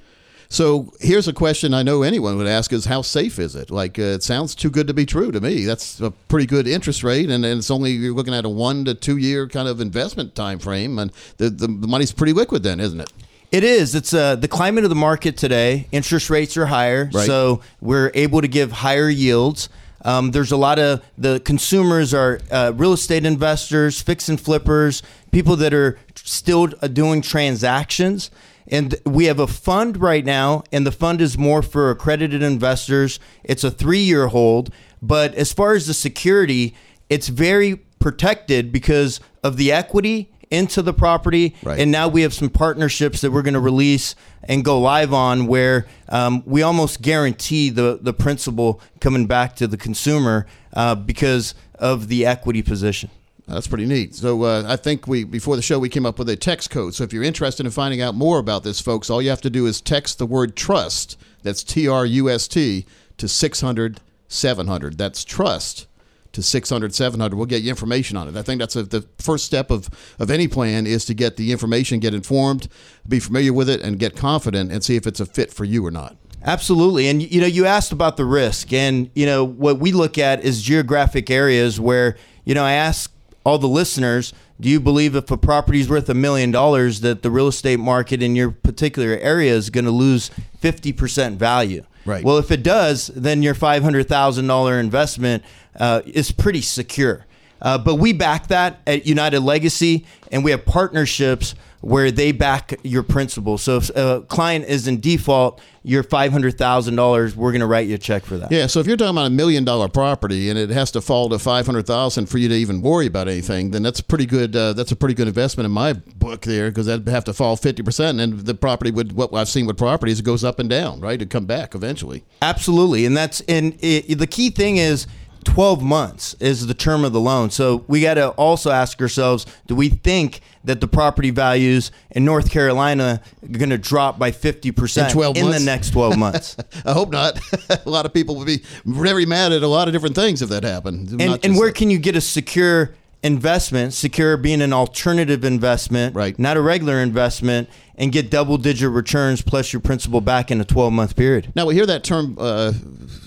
[0.49, 3.69] So here's a question I know anyone would ask is how safe is it?
[3.69, 5.65] Like uh, it sounds too good to be true to me.
[5.65, 8.85] That's a pretty good interest rate, and, and it's only you're looking at a one
[8.85, 12.79] to two year kind of investment time frame, and the, the, money's pretty liquid then,
[12.79, 13.11] isn't it?
[13.51, 13.95] It is.
[13.95, 15.87] It's uh, the climate of the market today.
[15.91, 17.25] Interest rates are higher, Right.
[17.25, 19.69] so we're able to give higher yields.
[20.03, 25.03] Um, there's a lot of the consumers are uh, real estate investors, fix and flippers,
[25.31, 28.31] people that are still uh, doing transactions.
[28.69, 33.19] And we have a fund right now, and the fund is more for accredited investors.
[33.43, 34.71] It's a three year hold.
[35.01, 36.75] But as far as the security,
[37.09, 41.55] it's very protected because of the equity into the property.
[41.63, 41.79] Right.
[41.79, 45.47] And now we have some partnerships that we're going to release and go live on
[45.47, 51.53] where um, we almost guarantee the, the principal coming back to the consumer uh, because
[51.75, 53.09] of the equity position.
[53.47, 54.13] That's pretty neat.
[54.13, 56.95] So uh, I think we before the show we came up with a text code.
[56.95, 59.49] So if you're interested in finding out more about this, folks, all you have to
[59.49, 61.17] do is text the word trust.
[61.43, 62.85] That's T R U S T
[63.17, 64.97] to 600 700.
[64.97, 65.87] That's trust
[66.33, 67.37] to 600 700.
[67.37, 68.35] We'll get you information on it.
[68.35, 71.53] I think that's a, the first step of of any plan is to get the
[71.53, 72.67] information, get informed,
[73.07, 75.85] be familiar with it, and get confident, and see if it's a fit for you
[75.85, 76.17] or not.
[76.43, 77.07] Absolutely.
[77.07, 80.43] And you know, you asked about the risk and you know, what we look at
[80.43, 83.11] is geographic areas where, you know, I ask
[83.47, 87.21] all the listeners, do you believe if a property is worth a million dollars that
[87.21, 90.29] the real estate market in your particular area is going to lose
[90.61, 91.85] 50% value?
[92.05, 92.25] Right.
[92.25, 95.43] Well, if it does, then your $500,000 investment
[95.79, 97.25] uh, is pretty secure.
[97.61, 102.73] Uh, but we back that at United Legacy, and we have partnerships where they back
[102.83, 103.57] your principal.
[103.57, 107.97] So if a client is in default, your $500,000, we're going to write you a
[107.97, 108.51] check for that.
[108.51, 111.29] Yeah, so if you're talking about a million dollar property and it has to fall
[111.29, 114.55] to five hundred thousand for you to even worry about anything, then that's pretty good.
[114.55, 117.55] Uh, that's a pretty good investment in my book there because that'd have to fall
[117.55, 119.13] fifty percent, and the property would.
[119.13, 121.21] What I've seen with properties, it goes up and down, right?
[121.21, 122.25] It come back eventually.
[122.41, 125.07] Absolutely, and that's and it, the key thing is
[125.47, 127.49] 12 months is the term of the loan.
[127.49, 132.25] So we got to also ask ourselves, do we think that the property values in
[132.25, 135.59] North Carolina are going to drop by 50% In 12 in months?
[135.59, 136.57] the next 12 months?
[136.85, 137.39] I hope not.
[137.85, 140.49] a lot of people would be very mad at a lot of different things if
[140.49, 141.19] that happened.
[141.21, 146.37] and, and where can you get a secure investment, secure being an alternative investment, right.
[146.37, 150.65] not a regular investment, and get double digit returns plus your principal back in a
[150.65, 151.51] 12 month period?
[151.55, 152.73] Now we hear that term uh,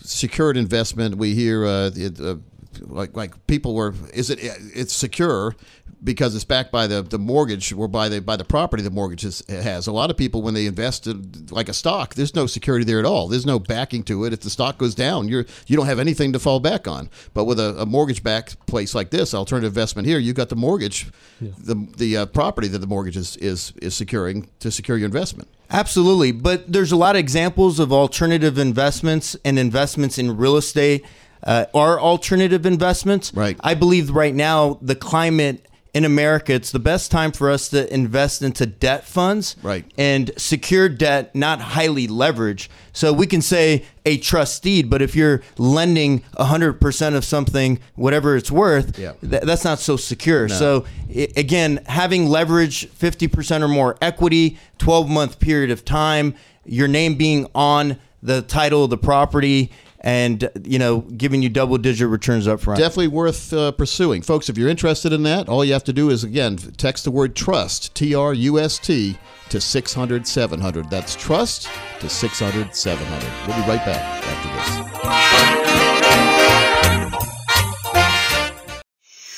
[0.02, 1.16] secured investment.
[1.16, 2.36] We hear uh, it, uh,
[2.82, 5.54] like like people were is it it's secure.
[6.02, 9.24] Because it's backed by the, the mortgage or by the by the property the mortgage
[9.24, 9.86] is, has.
[9.86, 12.98] A lot of people when they invest in, like a stock, there's no security there
[12.98, 13.28] at all.
[13.28, 14.32] There's no backing to it.
[14.32, 17.10] If the stock goes down, you're you don't have anything to fall back on.
[17.34, 20.56] But with a, a mortgage backed place like this, alternative investment here, you've got the
[20.56, 21.08] mortgage,
[21.40, 25.48] the the uh, property that the mortgage is, is is securing to secure your investment.
[25.70, 26.32] Absolutely.
[26.32, 31.04] But there's a lot of examples of alternative investments and investments in real estate
[31.44, 33.32] uh, are alternative investments.
[33.32, 33.56] Right.
[33.60, 37.92] I believe right now the climate in America, it's the best time for us to
[37.92, 39.56] invest into debt funds.
[39.62, 39.84] Right.
[39.98, 42.68] And secure debt, not highly leveraged.
[42.92, 48.36] So we can say a trust deed, but if you're lending 100% of something, whatever
[48.36, 49.12] it's worth, Yeah.
[49.20, 50.46] th- that's not so secure.
[50.48, 50.54] No.
[50.54, 56.88] So i- again, having leverage 50% or more equity, 12 month period of time, your
[56.88, 62.08] name being on the title of the property and you know giving you double digit
[62.08, 62.78] returns up front.
[62.78, 64.22] Definitely worth uh, pursuing.
[64.22, 67.10] Folks, if you're interested in that, all you have to do is, again, text the
[67.10, 69.18] word trust, T R U S T,
[69.50, 70.90] to 600 700.
[70.90, 71.68] That's trust
[72.00, 73.46] to 600 700.
[73.46, 74.90] We'll be right back after this.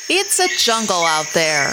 [0.09, 1.72] It's a jungle out there.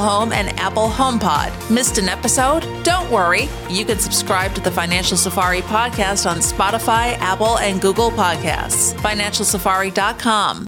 [0.01, 1.51] Home, and Apple HomePod.
[1.69, 2.61] Missed an episode?
[2.83, 3.47] Don't worry.
[3.69, 8.93] You can subscribe to the Financial Safari podcast on Spotify, Apple, and Google Podcasts.
[8.95, 10.67] FinancialSafari.com.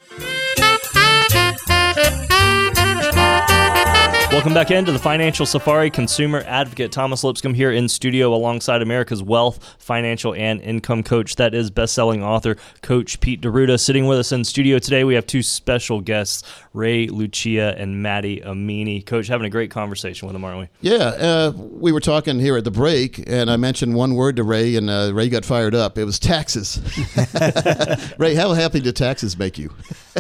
[4.34, 5.92] Welcome back into the Financial Safari.
[5.92, 11.36] Consumer advocate Thomas Lipscomb here in studio alongside America's wealth, financial, and income coach.
[11.36, 13.80] That is best-selling author Coach Pete D'Arruda.
[13.80, 16.42] Sitting with us in studio today, we have two special guests,
[16.74, 19.06] Ray Lucia and Maddie Amini.
[19.06, 20.68] Coach, having a great conversation with them, aren't we?
[20.82, 24.44] Yeah, uh, we were talking here at the break, and I mentioned one word to
[24.44, 25.96] Ray, and uh, Ray got fired up.
[26.00, 26.82] It was taxes.
[28.18, 29.72] Ray, how happy do taxes make you?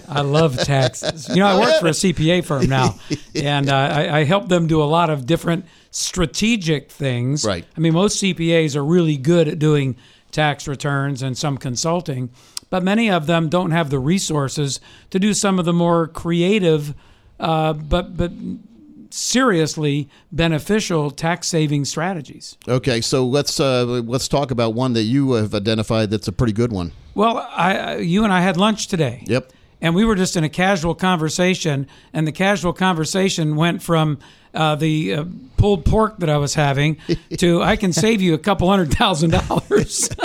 [0.07, 1.29] I love taxes.
[1.29, 2.99] You know, I work for a CPA firm now,
[3.35, 7.45] and uh, I, I help them do a lot of different strategic things.
[7.45, 7.65] Right.
[7.75, 9.95] I mean, most CPAs are really good at doing
[10.31, 12.29] tax returns and some consulting,
[12.69, 14.79] but many of them don't have the resources
[15.11, 16.95] to do some of the more creative,
[17.39, 18.31] uh, but but
[19.09, 22.57] seriously beneficial tax saving strategies.
[22.67, 26.53] Okay, so let's uh, let's talk about one that you have identified that's a pretty
[26.53, 26.91] good one.
[27.15, 29.23] Well, I, I- you and I had lunch today.
[29.27, 29.51] Yep.
[29.83, 34.17] And we were just in a casual conversation, and the casual conversation went from
[34.53, 35.25] uh, the uh,
[35.57, 36.97] pulled pork that I was having
[37.37, 40.09] to I can save you a couple hundred thousand dollars.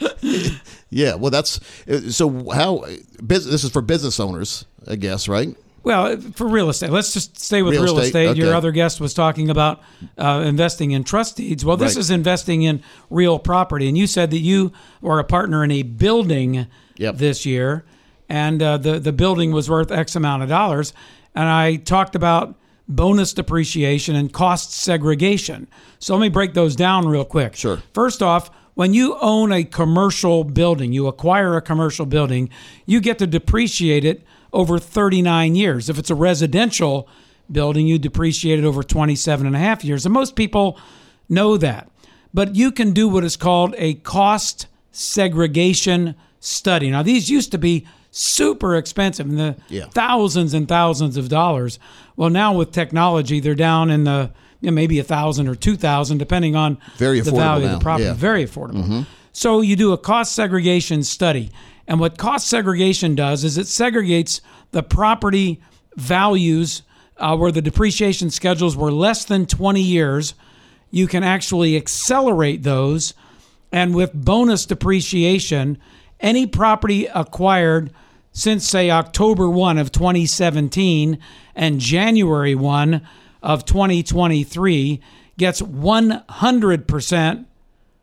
[0.90, 2.50] Yeah, well, that's uh, so.
[2.50, 2.84] How
[3.20, 5.54] this is for business owners, I guess, right?
[5.84, 8.36] Well, for real estate, let's just stay with Real real, estate, estate.
[8.42, 9.80] Your other guest was talking about
[10.16, 11.64] uh, investing in trust deeds.
[11.64, 12.00] Well, this Right.
[12.00, 15.82] is investing in real property, and you said that you were a partner in a
[15.82, 16.66] building
[16.96, 17.84] this year,
[18.28, 20.92] and uh, the the building was worth X amount of dollars,
[21.34, 22.56] and I talked about
[22.88, 25.68] bonus depreciation and cost segregation.
[25.98, 27.54] So let me break those down real quick.
[27.54, 27.82] Sure.
[27.92, 32.48] First off, when you own a commercial building, you acquire a commercial building,
[32.86, 35.88] you get to depreciate it over 39 years.
[35.88, 37.08] If it's a residential
[37.50, 40.06] building, you depreciate it over 27 and a half years.
[40.06, 40.78] And most people
[41.28, 41.90] know that.
[42.32, 46.90] But you can do what is called a cost segregation study.
[46.90, 47.86] Now, these used to be
[48.18, 49.84] super expensive in the Yeah.
[49.94, 51.78] thousands and thousands of dollars.
[52.16, 55.76] Well, now with technology, they're down in the you know, maybe a thousand or two
[55.76, 58.06] thousand, depending on Very the value of the property.
[58.06, 58.14] Yeah.
[58.14, 58.84] Very affordable.
[58.84, 59.06] Mhm.
[59.32, 61.50] So you do a cost segregation study.
[61.86, 64.40] And what cost segregation does is it segregates
[64.72, 65.60] the property
[65.96, 66.82] values
[67.18, 70.34] uh, where the depreciation schedules were less than 20 years.
[70.90, 73.14] You can actually accelerate those.
[73.72, 75.78] And with bonus depreciation,
[76.20, 77.90] any property acquired
[78.38, 81.18] since, say, October 1 of 2017
[81.56, 83.06] and January 1
[83.42, 85.00] of 2023
[85.36, 87.46] gets 100%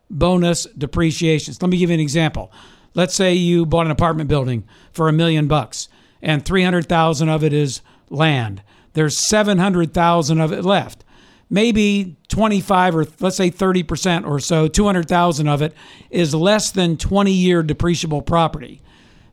[0.09, 1.61] bonus depreciations.
[1.61, 2.51] Let me give you an example.
[2.93, 5.87] Let's say you bought an apartment building for a million bucks
[6.21, 8.61] and 300,000 of it is land.
[8.91, 11.05] There's 700,000 of it left.
[11.49, 15.73] Maybe 25 or let's say 30% or so, 200,000 of it
[16.09, 18.81] is less than 20 year depreciable property.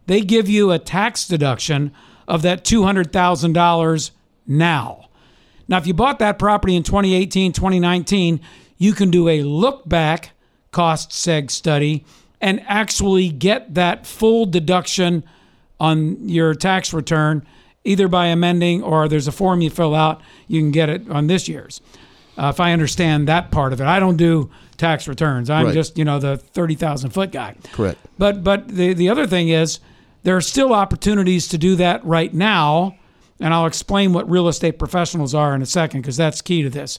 [0.07, 1.93] They give you a tax deduction
[2.29, 4.11] of that $200,000
[4.47, 5.09] now.
[5.69, 8.41] Now, if you bought that property in 2018, 2019,
[8.79, 10.33] you can do a look back
[10.73, 12.05] cost seg study
[12.41, 15.23] and actually get that full deduction
[15.79, 17.47] on your tax return,
[17.85, 20.21] either by amending or there's a form you fill out.
[20.49, 21.81] You can get it on this year's.
[22.37, 25.51] Uh, if I understand that part of it, I don't do tax returns.
[25.51, 25.75] I'm Right.
[25.75, 27.55] just you know the thirty thousand foot guy.
[27.73, 27.99] Correct.
[28.19, 29.81] But but the the other thing is
[30.23, 32.97] there are still opportunities to do that right now,
[33.41, 36.71] and I'll explain what real estate professionals are in a second because that's key to
[36.71, 36.99] this.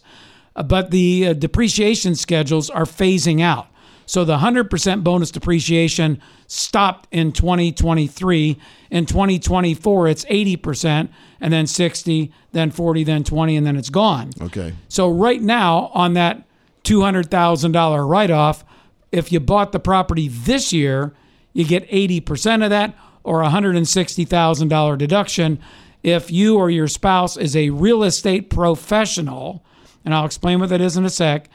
[0.56, 3.68] Uh, but the uh, depreciation schedules are phasing out.
[4.06, 8.60] So the 100% bonus depreciation stopped in 2023.
[8.92, 11.10] In 2024, it's 80%,
[11.40, 14.32] and then 60, then 40, then 20, and then it's gone.
[14.42, 14.74] Okay.
[14.90, 16.46] So right now, on that
[16.84, 18.66] $200,000 write off,
[19.12, 21.14] if you bought the property this year,
[21.54, 25.60] you get 80% of that or $160,000 deduction.
[26.02, 29.64] If you or your spouse is a real estate professional,
[30.04, 31.50] and I'll explain what that is in a sec,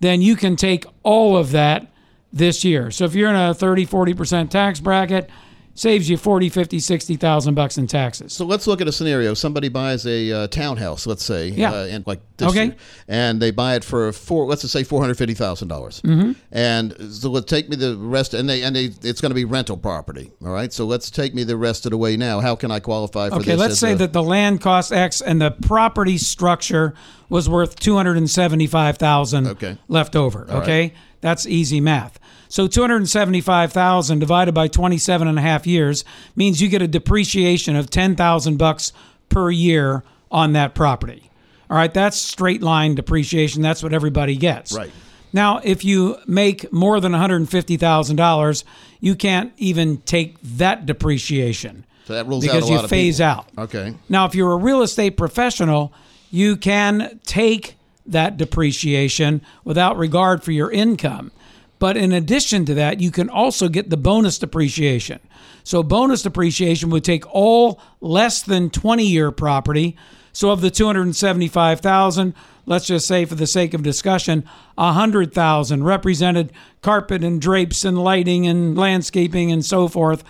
[0.00, 1.90] then you can take all of that
[2.32, 2.90] this year.
[2.90, 5.30] So if you're in a 30, 40% tax bracket,
[5.76, 8.32] saves you 40, 50, 60,000 bucks in taxes.
[8.32, 9.34] So let's look at a scenario.
[9.34, 11.70] Somebody buys a uh, townhouse, let's say, Yeah.
[11.72, 12.64] uh, and like this Okay.
[12.64, 14.46] year, and they buy it for four.
[14.46, 16.00] Let's just say four hundred fifty thousand dollars.
[16.02, 16.34] Mhm.
[16.50, 19.44] And so let's take me the rest, and they and they, it's going to be
[19.44, 20.32] rental property.
[20.44, 20.72] All right.
[20.72, 22.40] So let's take me the rest of the way now.
[22.40, 23.60] How can I qualify for Okay, this?
[23.60, 26.94] let's say a- that the land cost X and the property structure
[27.28, 29.76] was worth two hundred and seventy-five thousand Okay.
[29.88, 30.46] left over.
[30.48, 30.62] All right.
[30.62, 32.18] okay, that's easy math.
[32.48, 36.04] So two hundred and seventy-five thousand divided by 27 and a half years
[36.34, 38.92] means you get a depreciation of ten thousand bucks
[39.28, 41.30] per year on that property.
[41.68, 43.62] All right, that's straight line depreciation.
[43.62, 44.72] That's what everybody gets.
[44.72, 44.90] Right.
[45.32, 48.64] Now, if you make more than $150,000,
[49.00, 52.90] you can't even take that depreciation So that rules because out a you lot of
[52.90, 53.26] phase people.
[53.30, 53.46] out.
[53.58, 53.94] Okay.
[54.08, 55.92] Now, if you're a real estate professional,
[56.30, 57.74] you can take
[58.06, 61.32] that depreciation without regard for your income.
[61.78, 65.20] But in addition to that, you can also get the bonus depreciation.
[65.62, 69.96] So, bonus depreciation would take all less than 20 year property.
[70.32, 72.34] So, of the 275,000,
[72.66, 74.44] let's just say for the sake of discussion,
[74.76, 80.24] 100,000 represented carpet and drapes and lighting and landscaping and so forth.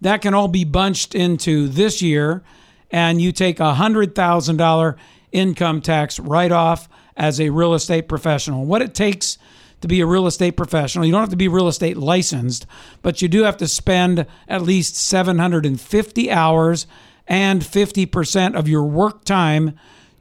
[0.00, 2.42] That can all be bunched into this year
[2.90, 4.96] and you take a $100,000
[5.32, 8.66] income tax write off as a real estate professional.
[8.66, 9.38] What it takes
[9.82, 12.66] to be a real estate professional, you don't have to be real estate licensed,
[13.02, 16.86] but you do have to spend at least 750 hours
[17.28, 19.74] and 50% of your work time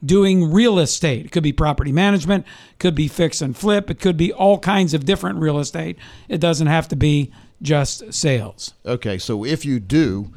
[0.03, 1.25] doing real estate.
[1.27, 2.45] It could be property management,
[2.79, 5.97] could be fix and flip, it could be all kinds of different real estate.
[6.27, 8.73] It doesn't have to be just sales.
[8.85, 9.17] Okay.
[9.19, 10.31] So if you do,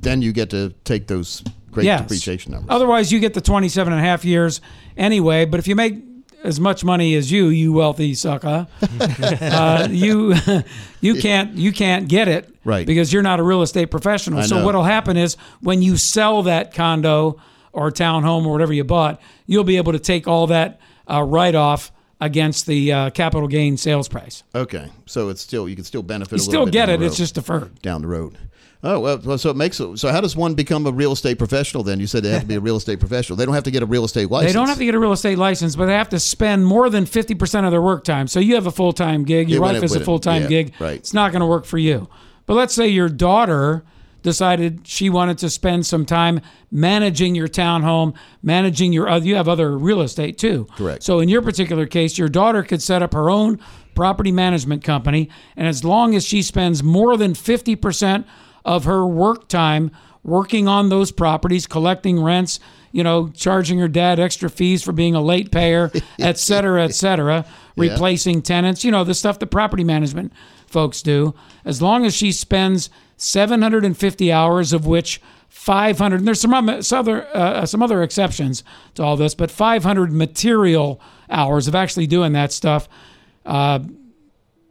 [0.00, 2.00] then you get to take those great Yes.
[2.02, 2.68] depreciation numbers.
[2.70, 4.60] Otherwise, you get the 27 and a half years
[4.96, 5.44] anyway.
[5.44, 6.02] But if you make
[6.44, 8.66] as much money as you, you wealthy sucker,
[9.00, 10.34] uh, you
[11.00, 12.86] you can't you can't get it Right.
[12.86, 14.42] because you're not a real estate professional.
[14.44, 17.40] So what'll happen is when you sell that condo
[17.72, 21.54] or townhome or whatever you bought, you'll be able to take all that uh, write
[21.54, 24.44] off against the uh, capital gain sales price.
[24.54, 26.32] Okay, so it's still you can still benefit.
[26.32, 27.80] You a little still get it, it's just deferred.
[27.82, 28.38] down the road.
[28.84, 29.98] Oh well, so it makes it.
[29.98, 31.84] So how does one become a real estate professional?
[31.84, 33.36] Then you said they have to be a real estate professional.
[33.36, 34.52] They don't have to get a real estate license.
[34.52, 36.90] They don't have to get a real estate license, but they have to spend more
[36.90, 38.26] than 50% of their work time.
[38.26, 40.48] So you have a full time gig, your Yeah, wife has a full time yeah,
[40.48, 40.72] gig.
[40.80, 40.96] right.
[40.96, 42.08] It's not going to work for you.
[42.46, 43.84] But let's say your daughter
[44.22, 46.40] decided she wanted to spend some time
[46.70, 50.66] managing your townhome, managing your other, you have other real estate too.
[50.76, 51.02] Correct.
[51.02, 53.58] So in your particular case, your daughter could set up her own
[53.94, 55.28] property management company.
[55.56, 58.24] And as long as she spends more than 50%
[58.64, 59.90] of her work time
[60.24, 62.60] working on those properties, collecting rents,
[62.92, 66.94] you know, charging her dad extra fees for being a late payer, et cetera, et
[66.94, 67.44] cetera,
[67.74, 67.90] Yeah.
[67.92, 70.32] replacing tenants, you know, the stuff that property management
[70.66, 71.34] folks do.
[71.64, 76.98] As long as she spends 750 hours, of which 500, and there's some other, some
[77.00, 78.62] other, uh, some other exceptions
[78.94, 82.88] to all this, but 500 material hours of actually doing that stuff.
[83.44, 83.80] Uh,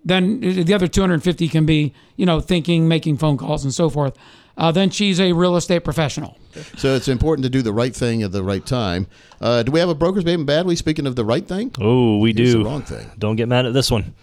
[0.04, 4.18] then the other 250 can be, you know, thinking, making phone calls, and so forth.
[4.58, 6.38] Uh, then she's a real estate professional.
[6.78, 9.08] So it's important to do the right thing at the right time.
[9.40, 10.76] Uh, do we have a broker's baby badly?
[10.76, 12.60] Speaking of the right thing, Oh, we Here's do.
[12.64, 13.10] the wrong thing.
[13.18, 14.14] Don't get mad at this one.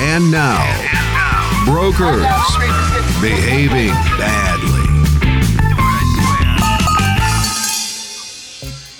[0.00, 0.62] And now,
[1.66, 2.22] brokers
[3.20, 4.84] behaving badly.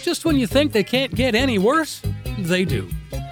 [0.03, 2.03] Just when you think they can't get any worse,
[2.39, 2.89] they do.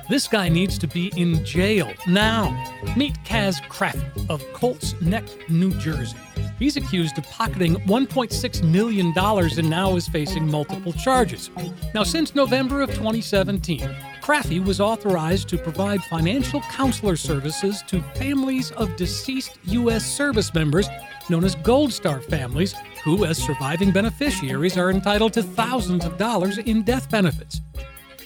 [0.08, 2.50] This guy needs to be in jail now.
[2.96, 6.16] Meet Caz Craffey of Colts Neck, New Jersey.
[6.60, 11.50] He's accused of pocketing $1.6 million and now is facing multiple charges.
[11.92, 13.80] Now, since November of 2017,
[14.22, 20.06] Craffey was authorized to provide financial counselor services to families of deceased U.S.
[20.06, 20.88] service members
[21.28, 26.58] known as Gold Star families, who, as surviving beneficiaries, are entitled to thousands of dollars
[26.58, 27.60] in death benefits.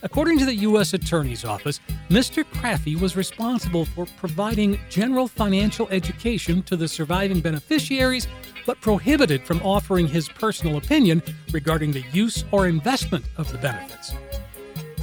[0.03, 0.95] According to the U.S.
[0.95, 1.79] Attorney's Office,
[2.09, 2.43] Mr.
[2.43, 8.27] Craffey was responsible for providing general financial education to the surviving beneficiaries,
[8.65, 11.23] but prohibited from offering his personal opinion
[11.53, 14.15] regarding the use or investment of the benefits.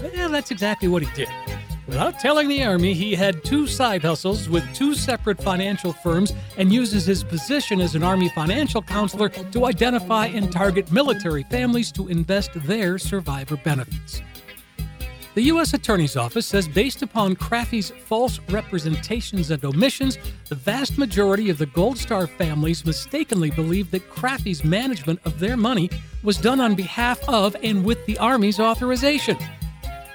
[0.01, 1.29] Well, that's exactly what he did.
[1.85, 6.73] Without telling the Army, he had two side hustles with two separate financial firms and
[6.73, 12.07] uses his position as an Army financial counselor to identify and target military families to
[12.09, 14.21] invest their survivor benefits.
[15.37, 15.75] The U.S.
[15.75, 20.17] Attorney's Office says, based upon Craffey's false representations and omissions,
[20.49, 25.55] the vast majority of the Gold Star families mistakenly believed that Craffey's management of their
[25.55, 25.91] money
[26.23, 29.37] was done on behalf of and with the Army's authorization.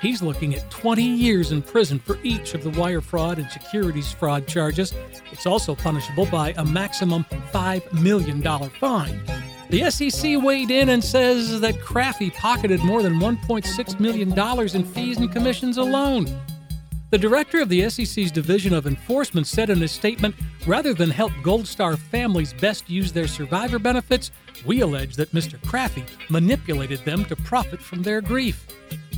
[0.03, 4.11] He's looking at 20 years in prison for each of the wire fraud and securities
[4.11, 4.93] fraud charges.
[5.31, 7.25] It's also punishable by a maximum
[7.55, 8.43] $5 million
[8.81, 9.21] fine.
[9.71, 14.37] The SEC weighed in and says that Craffey pocketed more than $1.6 million
[14.75, 16.27] in fees and commissions alone.
[17.11, 20.35] The director of the SEC's Division of Enforcement said in a statement
[20.67, 24.33] rather than help Gold Star families best use their survivor benefits,
[24.67, 25.63] we allege that Mr.
[25.63, 28.67] Craffey manipulated them to profit from their grief.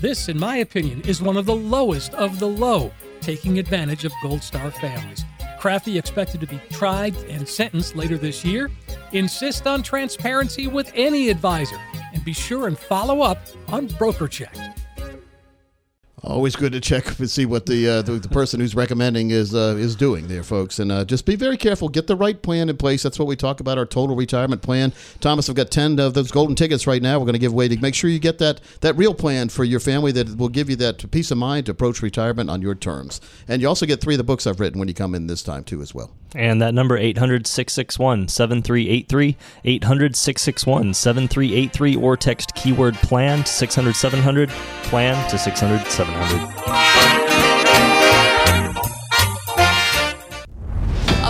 [0.00, 4.12] This, in my opinion, is one of the lowest of the low, taking advantage of
[4.22, 5.24] Gold Star families.
[5.58, 8.70] Craffey expected to be tried and sentenced later this year.
[9.12, 11.78] Insist on transparency with any advisor
[12.12, 13.38] and be sure and follow up
[13.68, 14.54] on Broker Check.
[16.26, 19.54] Always good to check to see what the, uh, the the person who's recommending is
[19.54, 21.90] uh, is doing there, folks, and uh, just be very careful.
[21.90, 23.02] Get the right plan in place.
[23.02, 24.94] That's what we talk about our total retirement plan.
[25.20, 27.18] Thomas, I've got ten of those golden tickets right now.
[27.18, 29.64] We're going to give away to make sure you get that that real plan for
[29.64, 32.74] your family that will give you that peace of mind to approach retirement on your
[32.74, 33.20] terms.
[33.46, 35.42] And you also get three of the books I've written when you come in this
[35.42, 36.10] time too, as well.
[36.34, 44.48] And that number 800-661-7383, 800-661-7383 or text keyword plan to 600-700,
[44.84, 47.23] plan to 600-700.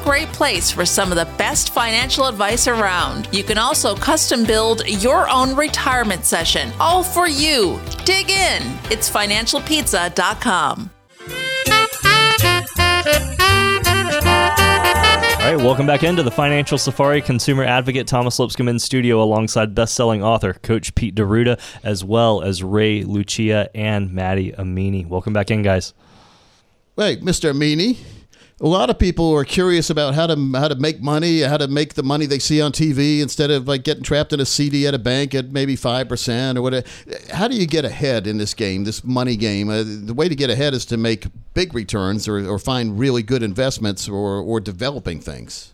[0.00, 3.28] great place for some of the best financial advice around.
[3.32, 7.80] You can also custom build your own retirement session, all for you.
[8.04, 8.62] Dig in.
[8.90, 10.90] It's financialpizza.com.
[15.48, 17.22] All right, welcome back into the Financial Safari.
[17.22, 22.62] Consumer advocate Thomas Lipscomb in studio alongside best-selling author Coach Pete D'Arruda, as well as
[22.62, 25.06] Ray Lucia and Mady Amini.
[25.06, 25.94] Welcome back in, guys.
[26.96, 27.52] Hey, Mr.
[27.52, 27.96] Amini.
[28.60, 31.68] A lot of people are curious about how to how to make money, how to
[31.68, 34.84] make the money they see on TV instead of like getting trapped in a CD
[34.88, 36.84] at a bank at maybe five percent or whatever.
[37.32, 39.68] How do you get ahead in this game, this money game?
[39.70, 43.22] Uh, the way to get ahead is to make big returns or, or find really
[43.22, 45.72] good investments or or developing things.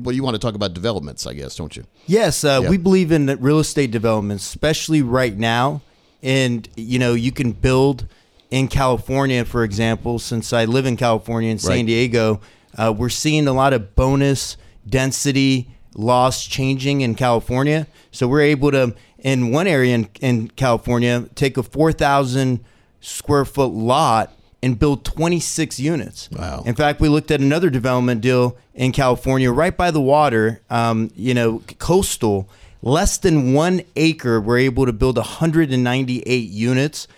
[0.00, 1.84] Well, you want to talk about developments, I guess, don't you?
[2.06, 2.70] Yes, uh, Yeah.
[2.70, 5.82] we believe in real estate development, especially right now.
[6.22, 8.06] And you know, you can build
[8.50, 10.18] in California, for example.
[10.18, 11.86] Since I live in California in San Right.
[11.86, 12.40] Diego,
[12.76, 14.56] uh, we're seeing a lot of bonus
[14.88, 17.86] density laws changing in California.
[18.10, 22.60] So we're able to, in one area in, in California, take a four thousand
[23.00, 24.32] square foot lot
[24.62, 26.30] and build 26 units.
[26.30, 26.62] Wow.
[26.66, 31.10] In fact, we looked at another development deal in California, right by the water, um,
[31.16, 32.46] you know, coastal,
[32.82, 34.38] less than one acre.
[34.38, 37.08] We're able to build 198 units.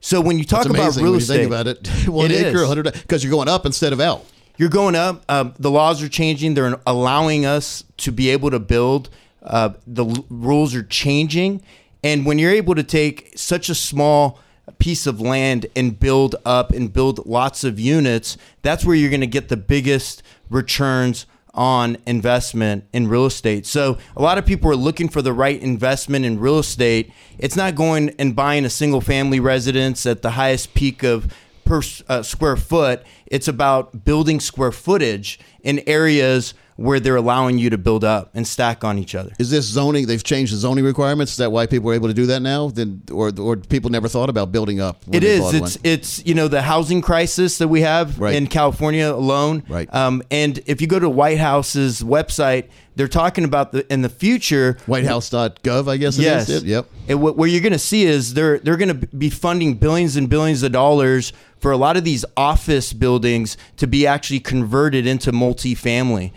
[0.00, 1.86] So when you talk about real when you estate, think about it.
[2.08, 4.24] One it acre, 100 because you're going up instead of out.
[4.56, 5.24] You're going up.
[5.28, 6.54] Um, the laws are changing.
[6.54, 9.08] They're allowing us to be able to build.
[9.42, 11.62] Uh, the l- rules are changing,
[12.04, 14.38] and when you're able to take such a small
[14.78, 19.20] piece of land and build up and build lots of units, that's where you're going
[19.22, 21.24] to get the biggest returns
[21.54, 23.66] on investment in real estate.
[23.66, 27.12] So a lot of people are looking for the right investment in real estate.
[27.38, 31.32] It's not going and buying a single family residence at the highest peak of
[31.64, 33.04] per uh, square foot.
[33.26, 38.46] It's about building square footage in areas where they're allowing you to build up and
[38.48, 39.30] stack on each other.
[39.38, 40.06] Is this zoning?
[40.06, 41.32] They've changed the zoning requirements.
[41.32, 42.68] Is that why people are able to do that now?
[42.68, 45.04] Then, or or people never thought about building up?
[45.12, 45.52] It is.
[45.52, 45.84] It's one?
[45.84, 48.34] it's you know the housing crisis that we have Right.
[48.34, 49.62] in California alone.
[49.68, 49.92] Right.
[49.94, 54.08] Um, and if you go to White House's website, they're talking about the in the
[54.08, 54.78] future.
[54.86, 56.18] WhiteHouse.gov, I guess.
[56.18, 56.48] it Yes.
[56.48, 56.64] is.
[56.64, 56.86] Yep.
[57.08, 60.16] And what, what you're going to see is they're they're going to be funding billions
[60.16, 65.06] and billions of dollars for a lot of these office buildings to be actually converted
[65.06, 66.32] into multifamily.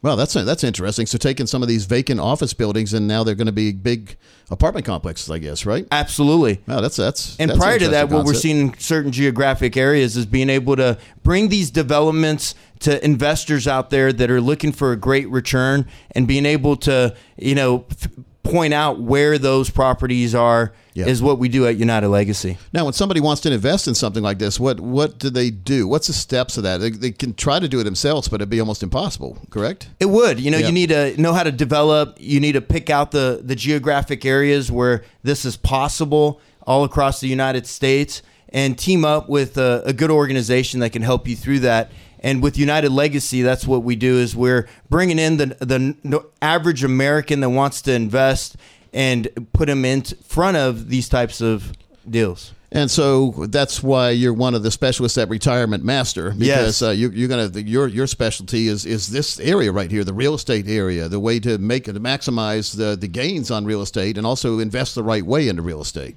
[0.00, 1.06] Well, that's that's interesting.
[1.06, 4.16] So taking some of these vacant office buildings and now they're going to be big
[4.50, 5.86] apartment complexes, I guess, right?
[5.90, 6.60] Absolutely.
[6.68, 7.38] Wow, that's that's.
[7.40, 10.50] And that's prior to that, interesting what we're seeing in certain geographic areas is being
[10.50, 15.28] able to bring these developments to investors out there that are looking for a great
[15.30, 18.08] return and being able to, you know, f-
[18.50, 21.06] point out where those properties are Yeah.
[21.06, 22.56] is what we do at United Legacy.
[22.72, 25.86] Now, when somebody wants to invest in something like this, what what do they do?
[25.86, 26.78] What's the steps of that?
[26.78, 29.38] They, they can try to do it themselves, but it'd be almost impossible.
[29.50, 29.88] Correct?
[30.00, 30.40] It would.
[30.40, 30.66] You know, Yeah.
[30.66, 32.16] you need to know how to develop.
[32.18, 37.20] You need to pick out the the geographic areas where this is possible all across
[37.20, 41.36] the United States, and team up with a, a good organization that can help you
[41.36, 41.90] through that.
[42.20, 46.82] And with United Legacy, that's what we do is we're bringing in the the average
[46.84, 48.56] American that wants to invest
[48.92, 51.72] and put them in front of these types of
[52.08, 52.52] deals.
[52.70, 56.82] And so that's why you're one of the specialists at Retirement Master because Yes.
[56.82, 60.12] uh, you, you're going to your your specialty is is this area right here, the
[60.12, 64.18] real estate area, the way to make to maximize the the gains on real estate
[64.18, 66.16] and also invest the right way into real estate.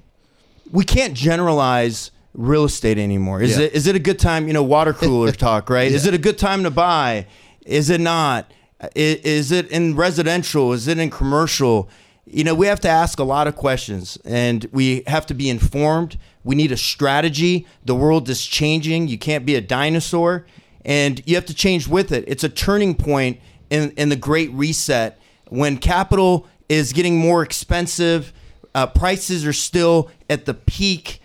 [0.70, 3.42] we can't generalize real estate anymore.
[3.42, 3.64] Is Yeah.
[3.66, 4.46] it is it a good time?
[4.46, 5.90] You know, water cooler talk, right?
[5.90, 7.26] Is it a good time to buy?
[7.66, 8.50] Is it not?
[8.82, 10.72] I- Is it in residential?
[10.72, 11.88] Is it in commercial?
[12.26, 15.50] You know, we have to ask a lot of questions, and we have to be
[15.50, 16.16] informed.
[16.44, 17.66] We need a strategy.
[17.84, 19.08] The world is changing.
[19.08, 20.46] You can't be a dinosaur,
[20.84, 22.24] and you have to change with it.
[22.26, 23.38] It's a turning point
[23.70, 25.18] in in the Great Reset
[25.48, 28.32] when capital is getting more expensive
[28.74, 31.20] uh, prices are still at the peak.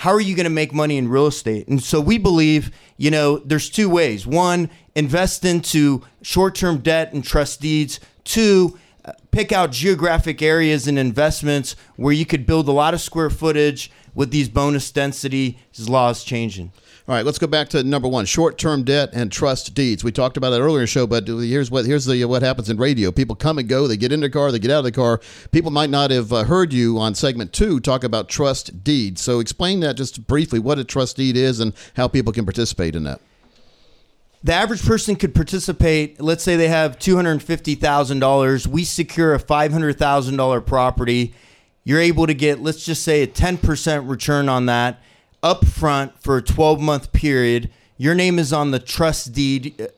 [0.00, 1.68] How are you going to make money in real estate?
[1.68, 4.26] And so we believe, you know, there's two ways.
[4.26, 8.00] One, invest into short term debt and trust deeds.
[8.24, 8.78] Two,
[9.30, 13.90] pick out geographic areas and investments where you could build a lot of square footage
[14.14, 16.72] with these bonus density laws changing.
[17.10, 20.04] All right, let's go back to number one: short-term debt and trust deeds.
[20.04, 22.70] We talked about that earlier in the show, but here's what here's the what happens
[22.70, 23.10] in radio.
[23.10, 23.88] People come and go.
[23.88, 24.52] They get in their car.
[24.52, 25.20] They get out of the car.
[25.50, 29.22] People might not have uh, heard you on segment two talk about trust deeds.
[29.22, 30.60] So explain that just briefly.
[30.60, 33.20] What a trust deed is and how people can participate in that.
[34.44, 36.20] the average person could participate.
[36.20, 38.68] Let's say they have two hundred fifty thousand dollars.
[38.68, 41.34] We secure a five hundred thousand dollar property.
[41.82, 45.02] You're able to get, let's just say, a ten percent return on that
[45.42, 47.70] up front for a twelve month period.
[47.96, 49.88] Your name is on the trust deed.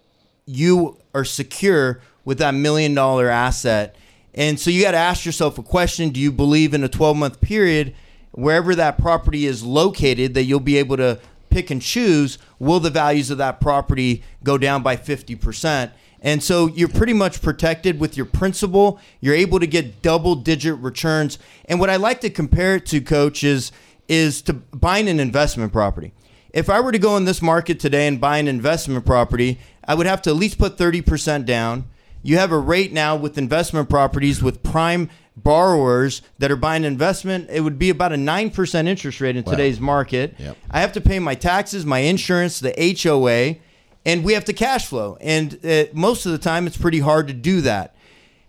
[0.46, 3.96] You are secure with that million dollar asset.
[4.34, 7.16] And so you got to ask yourself a question Do you believe in a 12
[7.16, 7.94] month period,
[8.32, 11.18] wherever that property is located, that you'll be able to
[11.50, 12.38] pick and choose?
[12.58, 15.90] Will the values of that property go down by 50%?
[16.24, 19.00] And so you're pretty much protected with your principal.
[19.20, 21.38] You're able to get double digit returns.
[21.64, 23.72] And what I like to compare it to, coach, is,
[24.12, 26.12] is to buying an investment property.
[26.52, 29.94] If I were to go in this market today and buy an investment property, I
[29.94, 31.86] would have to at least put 30% down.
[32.22, 37.48] You have a rate now with investment properties with prime borrowers that are buying investment,
[37.48, 40.34] it would be about a 9% interest rate in today's market.
[40.38, 40.58] Yep.
[40.70, 43.56] I have to pay my taxes, my insurance, the HOA,
[44.04, 45.16] and we have to cash flow.
[45.22, 47.96] And uh, most of the time, it's pretty hard to do that.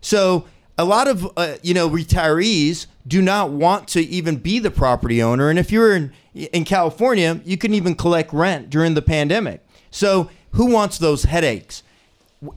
[0.01, 0.45] So
[0.77, 5.21] a lot of uh, you know retirees do not want to even be the property
[5.21, 9.65] owner, and if you're in in California, you couldn't even collect rent during the pandemic.
[9.91, 11.83] So who wants those headaches?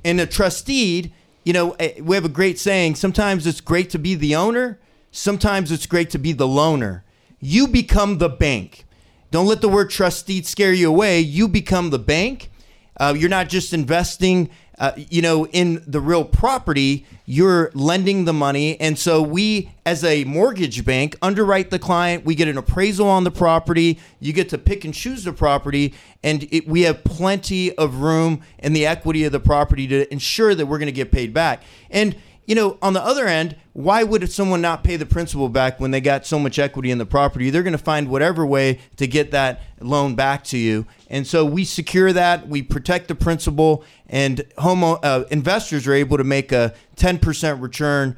[0.03, 1.13] In a trust deed,
[1.45, 2.97] you know, eh, we have a great saying.
[2.97, 4.79] Sometimes it's great to be the owner.
[5.13, 7.03] Sometimes it's great to be the loaner.
[7.41, 8.85] You become the bank.
[9.31, 11.21] Don't let the word trust deed scare you away.
[11.21, 12.51] You become the bank.
[12.99, 14.49] Uh, you're not just investing,
[14.79, 17.07] uh, you know, in the real property.
[17.25, 22.25] You're lending the money, and so we, as a mortgage bank, underwrite the client.
[22.25, 23.99] We get an appraisal on the property.
[24.21, 28.43] You get to pick and choose the property, and it, we have plenty of room
[28.59, 31.65] in the equity of the property to ensure that we're going to get paid back.
[31.91, 32.15] And
[32.47, 35.91] you know, on the other end, why would someone not pay the principal back when
[35.91, 37.51] they got so much equity in the property?
[37.51, 40.87] They're going to find whatever way to get that loan back to you.
[41.11, 46.17] And so we secure that, we protect the principal, and home uh, investors are able
[46.17, 48.17] to make a 10% return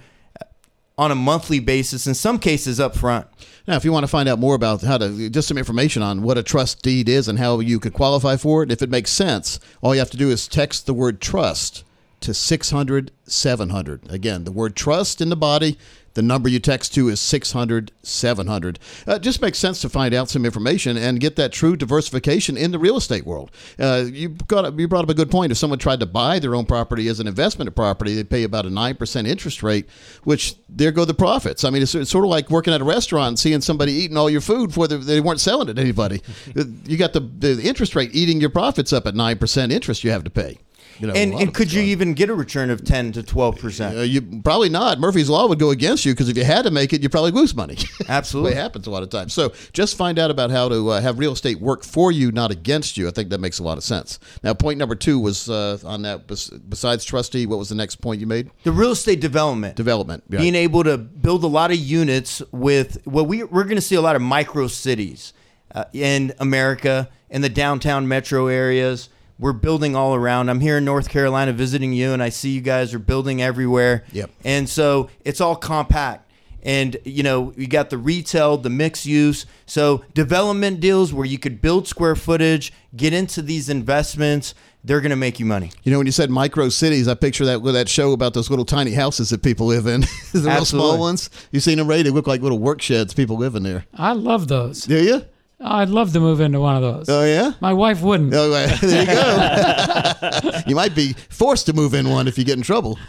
[0.98, 3.26] on a monthly basis, in some cases up front.
[3.66, 6.22] Now, if you want to find out more about how to, just some information on
[6.22, 9.10] what a trust deed is and how you could qualify for it, if it makes
[9.10, 11.84] sense, all you have to do is text the word trust
[12.20, 14.10] to 600 700.
[14.10, 15.78] Again, the word trust in the body.
[16.14, 18.80] The number you text to is 600 700.
[19.06, 22.56] Uh, it just makes sense to find out some information and get that true diversification
[22.56, 23.52] in the real estate world.
[23.78, 25.52] Uh, you, got, you brought up a good point.
[25.52, 28.66] If someone tried to buy their own property as an investment property, they pay about
[28.66, 29.86] a 9% interest rate,
[30.24, 31.62] which there go the profits.
[31.62, 34.16] I mean, it's, it's sort of like working at a restaurant and seeing somebody eating
[34.16, 36.22] all your food before they, they weren't selling it to anybody.
[36.84, 40.24] you got the, the interest rate eating your profits up at 9% interest you have
[40.24, 40.58] to pay.
[40.98, 43.98] You know, and and could you even get a return of 10 to 12%?
[43.98, 44.98] uh, you probably not.
[44.98, 47.30] Murphy's law would go against you because if you had to make it, you probably
[47.30, 47.76] lose money.
[48.08, 49.32] Absolutely, it happens a lot of times.
[49.32, 52.50] So just find out about how to uh, have real estate work for you, not
[52.50, 53.06] against you.
[53.06, 54.18] I think that makes a lot of sense.
[54.42, 56.26] Now, point number two was uh, on that.
[56.26, 58.50] Besides trust deed, what was the next point you made?
[58.64, 59.76] The real estate development.
[59.76, 60.24] Development.
[60.28, 60.40] right.
[60.40, 63.94] Being able to build a lot of units with, well, we, we're going to see
[63.94, 65.32] a lot of micro cities
[65.74, 69.08] uh, in America, in the downtown metro areas.
[69.38, 70.48] We're building all around.
[70.48, 74.04] I'm here in North Carolina visiting you, and I see you guys are building everywhere.
[74.12, 74.30] Yep.
[74.44, 76.24] And so it's all compact.
[76.62, 79.46] And, you know, you got the retail, the mixed use.
[79.64, 85.10] So development deals where you could build square footage, get into these investments, they're going
[85.10, 85.70] to make you money.
[85.84, 88.50] You know, when you said micro cities, I picture that with that show about those
[88.50, 90.00] little tiny houses that people live in,
[90.32, 91.30] the real small ones.
[91.52, 92.02] You've seen them, Ray?
[92.02, 93.14] They look like little work sheds.
[93.14, 93.84] People live in there.
[93.94, 94.82] I love those.
[94.82, 95.24] Do you?
[95.60, 97.08] I'd love to move into one of those.
[97.08, 97.52] Oh yeah.
[97.60, 98.32] My wife wouldn't.
[98.32, 98.50] Oh,
[98.80, 100.60] there you go.
[100.66, 102.98] you might be forced to move in one if you get in trouble.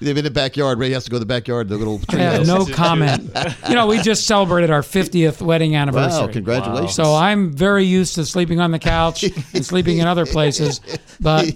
[0.00, 0.78] They've been in the backyard.
[0.78, 1.68] Ray has to go to the backyard.
[1.68, 3.30] The little I tree have no comment.
[3.68, 6.26] You know, we just celebrated our 50th wedding anniversary.
[6.26, 6.94] Wow, congratulations.
[6.94, 10.80] So I'm very used to sleeping on the couch and sleeping in other places,
[11.20, 11.54] but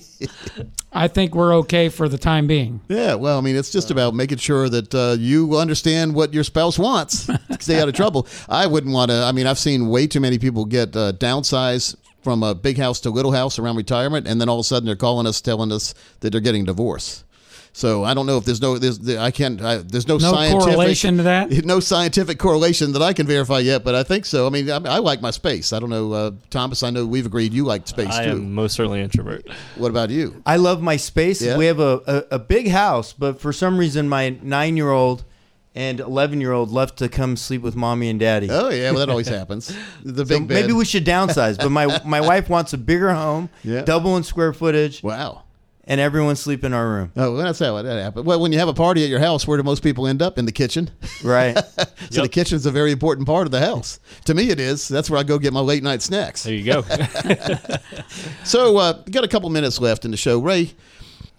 [0.93, 2.81] I think we're okay for the time being.
[2.89, 6.43] Yeah, well, I mean, it's just about making sure that uh, you understand what your
[6.43, 8.27] spouse wants to stay out of trouble.
[8.49, 9.23] I wouldn't want to.
[9.23, 13.01] I mean, I've seen way too many people get uh, downsized from a big house
[13.01, 15.73] to little house around retirement, and then all of a sudden they're calling us, telling
[15.73, 17.25] us that they're getting divorced.
[17.73, 20.61] So I don't know if there's no there's I can't I, there's no, No scientific
[20.65, 21.51] correlation to that?
[21.65, 24.47] no scientific correlation that I can verify yet, but I think so.
[24.47, 25.73] I mean, I, I like my space.
[25.73, 26.83] I don't know, uh, Thomas.
[26.83, 28.31] I know we've agreed you like space I too.
[28.31, 29.49] I am most certainly introvert.
[29.77, 30.43] What about you?
[30.45, 31.41] I love my space.
[31.41, 31.57] Yeah?
[31.57, 35.25] We have a, a, a big house, but for some reason, my nine year old
[35.73, 38.49] and 11 year old left to come sleep with mommy and daddy.
[38.51, 39.69] Oh, yeah, well, that always happens.
[40.03, 40.55] The So big bed.
[40.63, 43.83] maybe we should downsize, but my, my wife wants a bigger home, Yeah.
[43.83, 45.03] double in square footage.
[45.05, 45.45] Wow.
[45.91, 47.13] And everyone sleep in our room.
[47.17, 48.25] Oh, well, that's how that happened.
[48.25, 50.39] Well, when you have a party at your house, where do most people end up?
[50.39, 50.89] In the kitchen.
[51.25, 51.59] Right.
[52.11, 53.99] so the kitchen's a very important part of the house.
[54.27, 54.87] To me, it is.
[54.87, 56.45] That's where I go get my late night snacks.
[56.45, 56.83] There you go.
[58.45, 60.39] so, uh, we got a couple minutes left in the show.
[60.39, 60.75] Ray,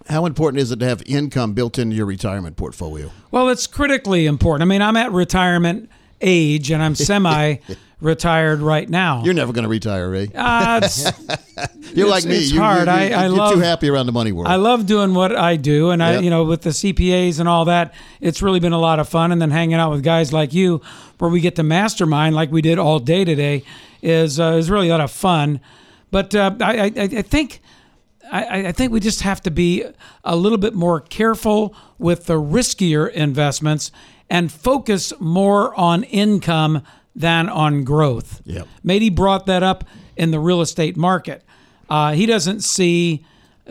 [0.10, 3.10] how important is it to have income built into your retirement portfolio?
[3.32, 4.64] Well, it's critically important.
[4.64, 5.90] I mean, I'm at retirement
[6.20, 7.56] age and I'm semi
[8.02, 9.24] retired right now.
[9.24, 10.30] You're never going to retire, Ray.
[10.36, 10.88] Uh,
[11.94, 12.38] You're like me.
[12.38, 12.88] It's You- you- hard.
[12.88, 14.48] you- I, I you're love too happy around the money world.
[14.48, 17.66] I love doing what I do, and I, you know, with the CPAs and all
[17.66, 19.32] that, it's really been a lot of fun.
[19.32, 20.82] And then hanging out with guys like you,
[21.20, 23.64] where we get to mastermind like we did all day today,
[24.02, 25.60] is uh, is really a lot of fun.
[26.12, 27.62] But uh, I, I, I think.
[28.34, 29.84] I, I think we just have to be
[30.24, 33.92] a little bit more careful with the riskier investments
[34.30, 36.82] and focus more on income
[37.16, 38.42] than on growth.
[38.46, 38.68] Yep.
[38.86, 39.84] Mady brought that up
[40.16, 41.44] in the real estate market.
[41.90, 43.26] Uh, he doesn't see,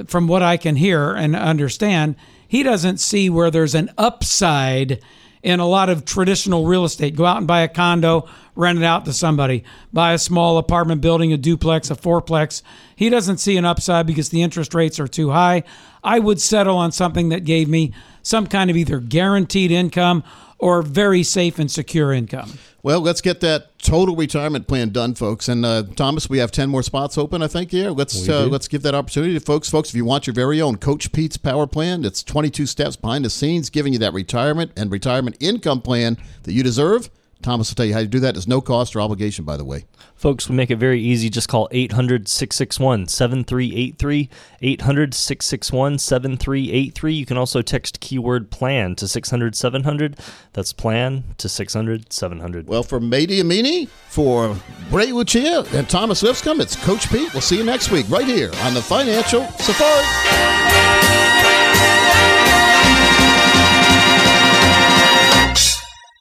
[0.06, 2.16] from what I can hear and understand,
[2.46, 5.00] he doesn't see where there's an upside
[5.42, 7.16] in a lot of traditional real estate.
[7.16, 11.00] Go out and buy a condo, rent it out to somebody, buy a small apartment
[11.00, 12.62] building, a duplex, a fourplex.
[12.94, 15.62] He doesn't see an upside because the interest rates are too high.
[16.04, 20.24] I would settle on something that gave me some kind of either guaranteed income
[20.60, 22.58] or very safe and secure income.
[22.82, 25.48] Well, let's get that total retirement plan done, folks.
[25.48, 27.42] And uh, Thomas, we have ten more spots open.
[27.42, 27.72] I think.
[27.72, 29.68] Yeah, let's uh, let's give that opportunity to folks.
[29.68, 32.96] Folks, if you want your very own Coach Pete's Power Plan, it's twenty two steps
[32.96, 37.10] behind the scenes, giving you that retirement and retirement income plan that you deserve.
[37.42, 38.34] Thomas will tell you how to do that.
[38.34, 39.86] There's no cost or obligation, by the way.
[40.14, 41.30] Folks, we make it very easy.
[41.30, 44.28] Just call 800 661 7383.
[44.60, 47.14] 800 661 7383.
[47.14, 50.18] You can also text keyword plan to 600 700.
[50.52, 52.68] That's plan to 600 700.
[52.68, 54.56] Well, for Mady Amini, for
[54.90, 57.32] Ray Lucia, and Thomas Lipscomb, it's Coach Pete.
[57.32, 60.04] We'll see you next week right here on the Financial Safari.